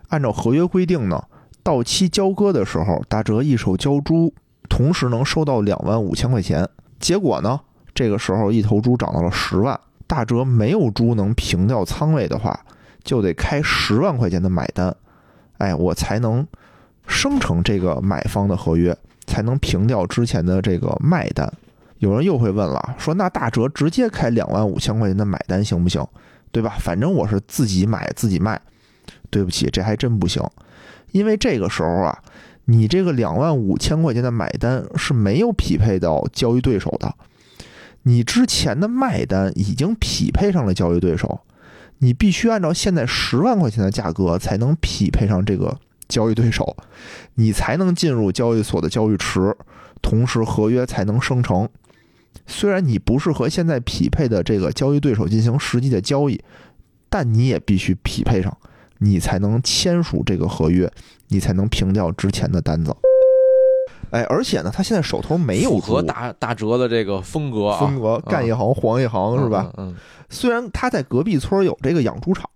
[0.10, 1.24] 按照合约规定呢，
[1.64, 4.32] 到期交割的时候，大哲一手交猪，
[4.70, 6.70] 同时能收到两万五千块钱。
[7.00, 7.60] 结果呢，
[7.96, 12.64] 这个时候一头猪涨到了十万，大哲没有猪能平掉仓位的话，
[13.04, 14.96] 就得开十万块钱的买单，
[15.58, 16.46] 哎，我才能
[17.08, 18.96] 生成这个买方的合约，
[19.26, 21.52] 才能平掉之前的这个卖单。
[22.00, 26.06] 有人又会问了，说那大哲直接开两万五千块钱的买单行不行？
[26.52, 26.76] 对吧？
[26.80, 28.60] 反正我是自己买自己卖。
[29.32, 30.44] 对不起，这还真不行，
[31.12, 32.18] 因为这个时候啊，
[32.66, 37.14] 你这个两万五千块钱的买单是没有匹配到交易对手的，
[38.04, 41.42] 你之前的卖单已经匹配上了交易对手，
[42.00, 45.78] 你必须按照现在十万块钱的价格才能匹配上这个
[46.08, 46.76] 交易对手，
[47.36, 49.56] 你才能进入交易所的交易池，
[50.02, 51.70] 同时合约才能生成。
[52.48, 56.42] 虽然你不是和现在匹配的这个交易对手进行实际的交易，
[57.10, 58.56] 但你也必须匹配上，
[59.00, 60.92] 你才能签署这个合约，
[61.28, 62.96] 你才能平掉之前的单子。
[64.12, 69.72] 哎，而且呢，他现在手头没有符合猪大大哲的这个风格啊，风格，干一行黄一行是吧？
[69.78, 69.90] 嗯？
[69.90, 69.96] 嗯，
[70.30, 72.50] 虽然他在隔壁村有这个养猪场，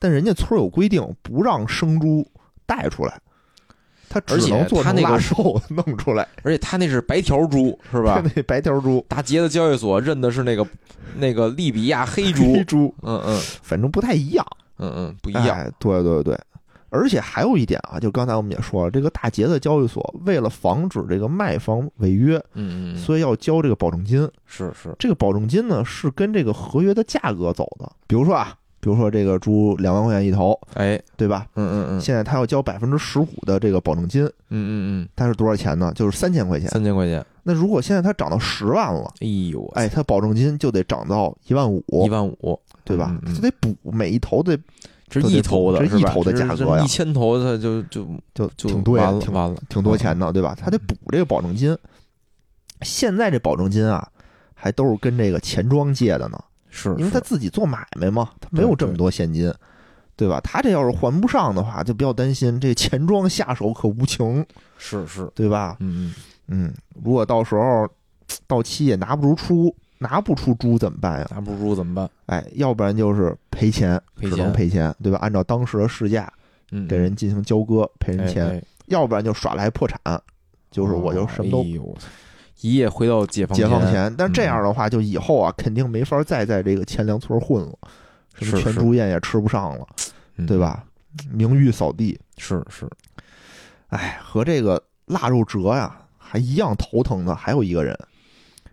[0.00, 2.26] 但人家村有规定不让生猪
[2.66, 3.20] 带出来，
[4.12, 8.30] 他只而且能做成他那个腊肉 弄出来，而且他那是白条猪是吧他？
[8.36, 10.66] 那白条猪、大杰的交易所认的是那个
[11.16, 14.46] 那个利比亚黑猪，黑猪，嗯嗯反正不太一样，
[14.78, 16.38] 嗯嗯，不不一样，哎、对对对，
[16.90, 24.28] 而且还有一点啊，就刚才我们也说了，这个大杰的交易所为了防止这个卖方违约，嗯嗯嗯，所以要交这个保证金。
[24.46, 27.90] 是是，这个保证金呢是跟这个合约的价格走的。
[28.06, 31.46] 比如说啊，比如说这个猪两万块钱一头，哎，对吧？
[31.54, 34.74] 嗯嗯嗯，现在他要交百分之十五的这个保证金，嗯嗯
[35.04, 35.92] 嗯它是多少钱呢？
[35.94, 36.68] 就是三千块嗯，钱。
[36.70, 43.32] 三千块钱，那如果现在它涨到十万了，哎呦，哎，，它保证金就得涨到一万五，一万五，对吧嗯？
[43.32, 44.58] 嗯它得补每一头得
[45.08, 48.04] 这是一头的，这一头的价格呀一千头它就就
[48.34, 50.56] 就就挺对完了，挺完了，挺多钱的，对吧？
[50.60, 51.78] 他得补这个保证金。
[52.80, 54.08] 现在这保证金啊，
[54.54, 56.38] 还都是跟这个钱庄借的呢，
[56.74, 59.52] 是，因为他自己做买卖嘛，他没有这么多现金，
[60.16, 60.40] 对吧？
[60.40, 64.44] 他这要是还不上的话，就不要担心，这钱庄下手可无情，
[64.78, 65.76] 是是，对吧？
[65.80, 66.14] 嗯
[66.48, 66.72] 嗯，
[67.04, 67.86] 如果到时候
[68.46, 71.28] 到期也拿不出出，拿不出猪怎么办呀？
[71.30, 72.10] 拿不出猪怎么办？
[72.26, 75.18] 哎，要不然就是赔钱，只能赔钱，对吧？
[75.20, 76.32] 按照当时的市价
[76.70, 79.98] 嗯，给人进行交割，赔人钱，要不然就耍赖破产，
[80.70, 81.62] 就是我就什么都
[82.62, 87.76] 一夜回到解放解放前，但这样嗯的话，就以后啊，肯定没法再在这个钱粮村混了，
[88.34, 89.86] 什么全猪宴也吃不上了，
[90.36, 90.56] 嗯对？
[90.58, 90.84] 吧？
[91.30, 92.18] 名誉扫地。
[92.38, 92.88] 是是，
[93.88, 97.98] 哎，和这个腊肉折呀还一样头疼的，还有一个人，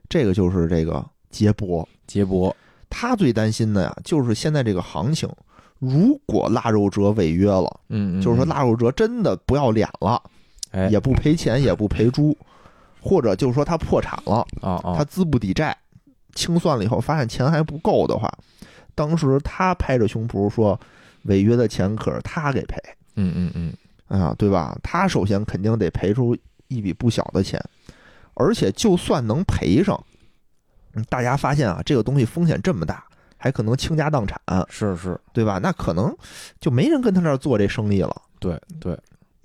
[0.08, 1.88] 这个就是这个杰博。
[2.08, 2.56] 杰博，
[2.90, 5.30] 他最担心的呀，就是现在这个行情，
[5.78, 10.22] 如果腊肉折违约了，嗯，嗯就是说嗯腊肉折真的不要脸了，
[10.72, 12.36] 哎也不赔钱，也不赔猪，
[13.02, 14.45] 或者就是说他破产了。
[14.62, 15.76] 啊啊，他资不抵债，
[16.36, 18.32] 清算了以后发现钱还不够的话，
[18.95, 20.80] 当时他拍着胸脯说，
[21.24, 22.78] 违约的钱可是他给赔
[23.16, 24.78] 嗯嗯嗯，啊，对吧？
[24.84, 26.38] 他首先肯定得赔出
[26.68, 27.62] 一笔不小的钱，
[28.36, 30.02] 而且就算能赔上，
[30.93, 33.04] 嗯大家发现啊，这个东西风险这么大，
[33.38, 34.39] 还可能倾家荡产，
[34.70, 35.60] 是是，对吧？
[35.62, 36.16] 那可能
[36.60, 38.22] 就没人跟他那儿做这生意了。
[38.39, 38.97] 对对，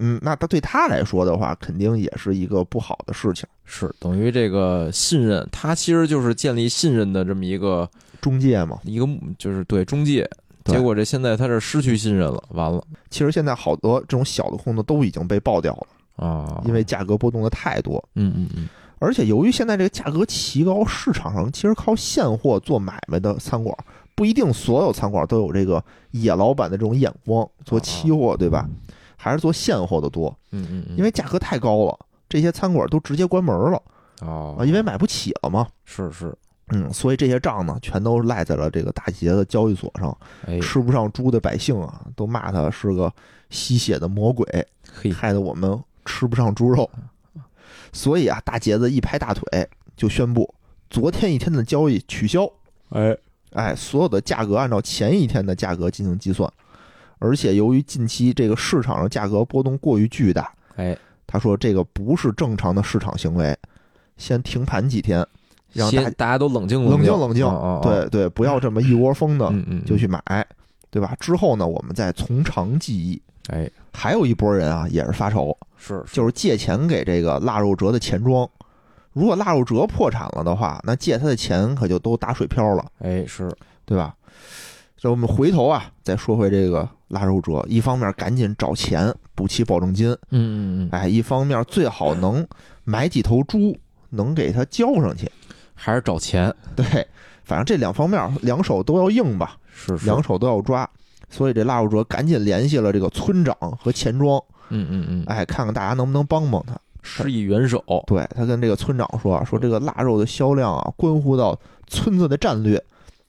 [0.05, 3.49] 嗯，那他对他来说的话，肯定也是一个不好的事情。
[3.65, 7.89] 是等于这个信任，他其实就是建立信任的这么一个
[8.21, 10.29] 中介嘛，一个，就是对中介。
[10.67, 15.87] 结果这现在他这失去信任了，完了其实现在好多这种小的空子都已经被爆掉了。
[16.17, 16.63] 啊！
[16.65, 18.69] 因为价格波动的太多，嗯嗯嗯，
[19.01, 23.77] 而且由于现在这个价格奇高，市场上其实靠现货做买卖的餐馆
[24.15, 28.69] 不一定所有餐馆都有这个野老板的这种眼光，做期货对吧？
[29.25, 31.99] 还是做现货的多，嗯嗯嗯，因为价格太高了，
[32.29, 33.83] 这些餐馆都直接关门了
[34.21, 35.67] 哦啊，因为买不起了嘛。
[35.87, 36.37] 是是，
[36.69, 40.15] 嗯，所以这些账呢，全都赖在了这个大杰的交易所上。
[40.47, 43.11] 哎，吃不上猪的百姓啊，都骂他是个
[43.49, 44.47] 吸血的魔鬼，
[45.15, 46.91] 害得我们吃不上猪肉。
[47.95, 49.67] 所以啊，大杰子一拍大腿
[49.97, 50.55] 就宣布，
[50.91, 52.47] 昨天一天的交易取消，
[52.91, 53.17] 哎，
[53.55, 56.53] 哎，所有的价格按照前一天的价格进行计算。
[57.19, 60.97] 而且由于近期这个市场上价格波动过于巨大，哎，
[61.27, 63.57] 他说这个不是正常的市场行为，
[64.17, 65.27] 先停盘几天，
[65.73, 69.53] 让大先大家都冷静冷静静冷静哦哦哦对对，不要这么一窝蜂的
[69.87, 70.21] 就去买，
[70.91, 71.17] 对吧？
[71.19, 73.21] 之后呢，我们再从长计议。
[73.49, 78.49] 哎，还有一波人啊，也是发愁，是就是借钱给这个腊肉折的钱庄。
[79.13, 83.55] 如果腊肉折破产了的话，那借他的钱可就都打水漂了，哎是，
[83.85, 84.15] 对吧？
[84.97, 92.47] 这我们回头啊，再说回这个腊肉折，一方面赶紧找钱补齐保证金，嗯嗯嗯，哎，一方面最好能
[92.85, 93.75] 买几头猪，
[94.11, 95.31] 能给他交上去。
[95.75, 96.85] 还是找钱，对，
[97.45, 100.89] 反正这两方面两手都要硬吧，是是，两手都要抓。
[101.31, 104.39] 所以这腊肉折赶紧联系了这个村长和钱庄，
[104.69, 106.77] 嗯嗯嗯，哎，看看大家能不能帮帮他。
[107.03, 112.83] 施以援手，对他跟这个村长说啊，说这个腊肉的销量啊，关乎到村子的战略，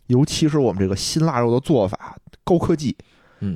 [0.08, 2.16] 尤其是我们这个新腊肉的做法
[2.46, 2.96] 高科技，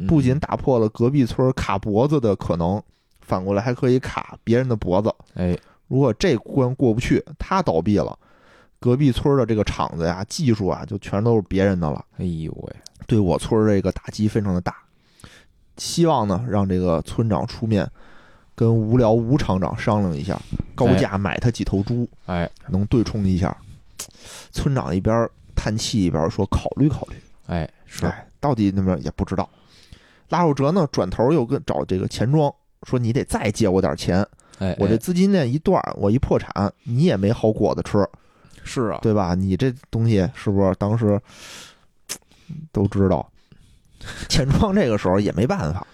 [0.07, 2.81] 不仅打破了隔壁村卡脖子的可能，
[3.21, 5.13] 反过来还可以卡别人的脖子。
[5.35, 8.17] 哎，如果这关过不去，他倒闭了，
[8.79, 12.03] 隔壁村的这个厂子呀、技术啊，就全都是别人的了。
[12.17, 12.75] 哎呦喂，
[13.07, 14.75] 对我村这个打击非常的大。
[15.77, 17.89] 希望呢，让这个村长出面
[18.53, 20.39] 跟无聊吴厂长商量一下，
[20.75, 22.07] 高价买他几头猪。
[22.25, 23.55] 哎能对冲一下。
[24.51, 27.15] 村长一边叹气一边说：“考虑考虑。
[27.47, 29.49] 哎”是，哎，到底那边也不知道。
[30.29, 32.53] 拉肉哲呢，转头又跟找这个钱庄
[32.83, 34.25] 说：“你得再借我点钱，
[34.59, 38.07] 哎，我这哎资金链一断，我一破产，你也没好果子吃，
[38.63, 39.35] 是啊，对吧？
[39.35, 41.19] 你这东西是不是当时
[42.71, 43.29] 都知道？”
[44.29, 45.85] 钱庄这个时候也没办法，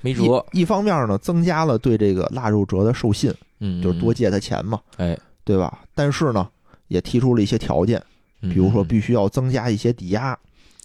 [0.00, 5.80] 没辙，一一方面呢，增加了对这个腊肉哲的授信，嗯，就是多嗯，借他钱嘛，哎，对吧？
[5.94, 6.48] 但是呢，
[6.88, 8.02] 也提出了一些条件。
[8.40, 10.36] 比比如说必须要增加一些抵押，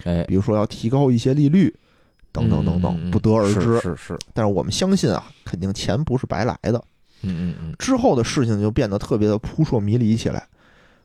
[0.04, 1.76] 哎，比如说要提高一些利率，
[2.50, 3.62] 等等等嗯等，不得而知。
[3.62, 6.84] 是是是，但是我们相信啊，肯定钱不是白来的。
[7.24, 10.48] 嗯嗯嗯，之后的事情就变得特别的扑朔迷离起来，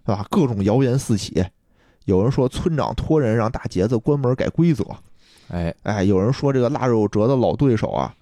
[0.04, 0.26] 对吧？
[0.30, 1.42] 各种谣言四起，
[2.04, 4.84] 有人说村长托人让大杰子关门改规则，
[5.48, 8.14] 哎，哎，有人说这个腊肉折的老对手啊，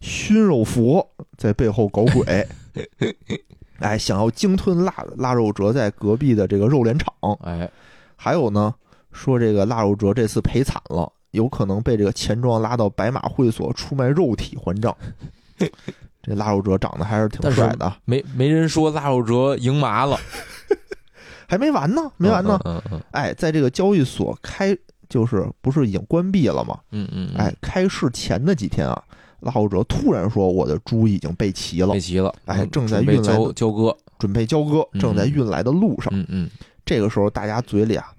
[0.00, 1.06] 熏肉佛
[1.38, 2.46] 在背后搞鬼，
[3.80, 7.12] 哎，想要鲸吞腊腊肉折在隔壁的这个肉联厂。
[7.40, 7.70] 哎，
[8.14, 8.74] 还有呢，
[9.12, 14.96] 说这个腊肉折这次赔惨了，有可能被这个钱庄拉到白马会所出卖肉体还账。
[16.22, 20.18] 这拉肉哲长得还是挺帅的，没没人说拉肉哲赢麻了，
[21.48, 22.60] 还没完呢，没完呢。
[22.64, 24.76] 嗯嗯哎，在这个交易所开，
[25.08, 26.78] 就是不是已经关闭了吗？
[26.90, 29.00] 嗯嗯，嗯哎，，开市前的几天啊，
[29.40, 36.12] 拉肉哲突然说我的猪已经备齐了备，齐了，嗯哎正在运来交交割，准备交割，嗯正在运来的路上。
[36.12, 36.50] 嗯嗯
[36.84, 38.12] 这个时候，大家嘴里啊，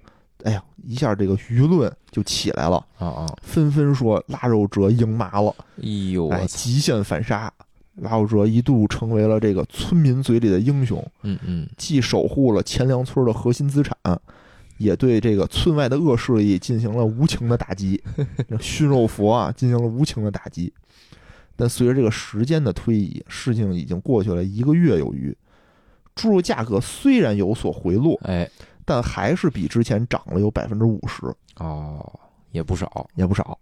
[0.44, 7.52] 哎呀，一下这个舆论就起来了，啊啊，纷纷说腊肉哲赢麻了，哎呦哎，极限反杀。
[7.96, 13.94] 腊肉哲一度成为了这个村民嘴里的英雄，嗯嗯，既守护了钱粮村的核心资产，
[14.78, 18.02] 也对这个村外的恶势力进行了无情的打击，
[18.58, 20.72] 熏肉佛啊进行了无情的打击。
[21.56, 25.36] 但随着这个时间的推移，事情已经过去了一个月有余，
[26.14, 28.48] 猪肉价格虽然有所回落，哎，
[28.84, 31.26] 但还是比之前涨了有百分之五十，
[31.56, 32.20] 哦，
[32.50, 33.58] 也不少，也不少。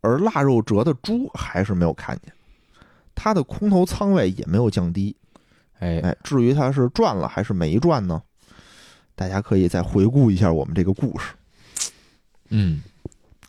[0.00, 2.32] 而腊肉折的猪还是没有看见，
[3.14, 5.16] 它的空头仓位也没有降低。
[5.78, 8.22] 哎，哎，至于它是赚了还是没赚呢？
[9.14, 11.34] 大家可以再回顾一下我们这个故事，
[12.48, 12.82] 嗯，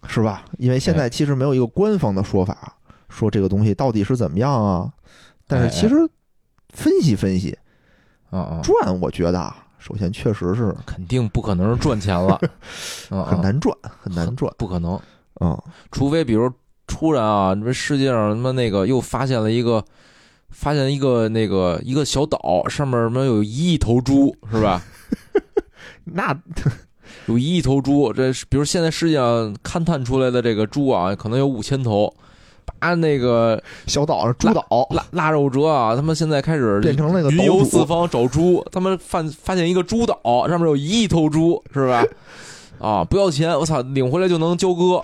[0.08, 0.46] 是吧？
[0.58, 2.76] 因为现在其实没有一个官方的说法，
[3.10, 4.92] 说这个东西到底是怎么样啊。
[5.48, 5.96] 但是其实
[6.70, 7.58] 分析分析，
[8.30, 12.40] 啊啊，赚，我觉得啊，首先确实是肯定不可能是赚钱了，
[13.28, 14.50] 很难赚，很难赚。
[14.58, 14.98] 不可能，
[15.42, 15.62] 嗯，
[15.92, 16.50] 除非比如
[16.88, 19.84] 突然啊，这世界上他妈那个又发现了一个，
[20.50, 24.82] 发现一个那个一个小岛，上面什么有一亿头猪，是吧？
[26.06, 26.34] 那
[27.26, 32.14] 有一亿头猪，这比如现在世界上勘探出来的这个猪啊，可能有五千头，
[32.66, 42.04] 把那个小岛上猪岛腊腊肉哲啊，他们现在开始变成那个云，游四方找猪，他们发发现一个猪岛，上面有一亿头猪，是吧？
[42.80, 45.02] 啊，不要钱，我操，领回来就能交割，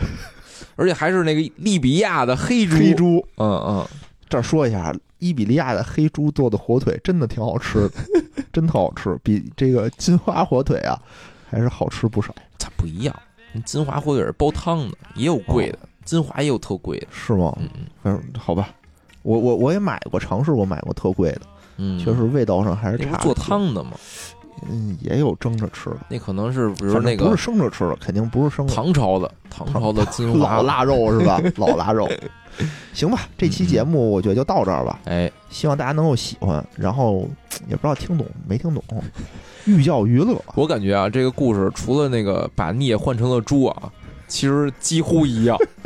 [0.75, 3.25] 而且还是那个利比亚的黑猪，黑猪。
[3.37, 3.87] 嗯嗯，
[4.27, 7.91] 这儿说一下，伊比利亚的黑猪做的火腿真的挺好吃的，
[8.51, 10.99] 真特好吃，比这个金华火腿啊
[11.49, 13.15] 还是好吃不少，它不一样。
[13.65, 15.79] 金华火腿是煲汤的，也有贵的，
[16.09, 17.07] 金华也有特贵的。
[17.11, 17.55] 是吗？
[17.59, 18.69] 嗯嗯反正好吧，
[19.21, 21.41] 我我我也买过，尝试过买过特贵的，
[21.77, 23.17] 嗯，确实味道上还是差。
[23.17, 23.91] 做，汤的嘛？
[24.69, 28.73] 嗯，也有蒸着吃的，那可能是比如那个不是生着吃的，肯定不是生的。
[28.73, 31.41] 唐朝的唐朝的金华老腊肉是吧？
[31.55, 32.09] 老腊肉，
[32.93, 34.99] 行吧，这期节目我觉得就到这儿吧。
[35.05, 37.25] 哎，希望大家能够喜欢，然后
[37.69, 38.83] 也不知道听懂没听懂，
[39.65, 40.35] 寓教于乐。
[40.55, 43.89] 我感觉啊，这个故事除了那个把聂换成了猪啊，
[44.27, 45.57] 其实几乎一样。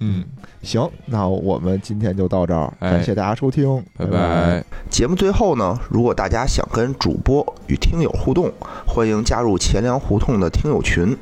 [0.00, 0.24] 嗯，
[0.62, 4.64] 行，那我们今天就到这儿，哎感谢大家收听，拜拜。
[4.90, 8.52] 节目最后呢，如果大家想跟主播与听友互动，
[8.86, 11.16] 欢迎加入钱粮胡同的听友群，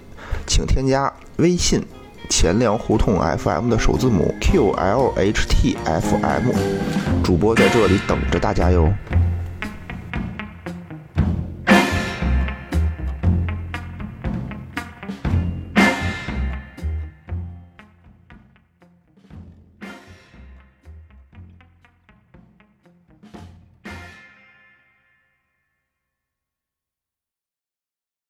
[0.46, 1.82] 请添加微信
[2.28, 5.22] “钱粮胡同 FM” 的首字母 QLHTFM，
[7.22, 8.92] 主播在这里等着大家哟。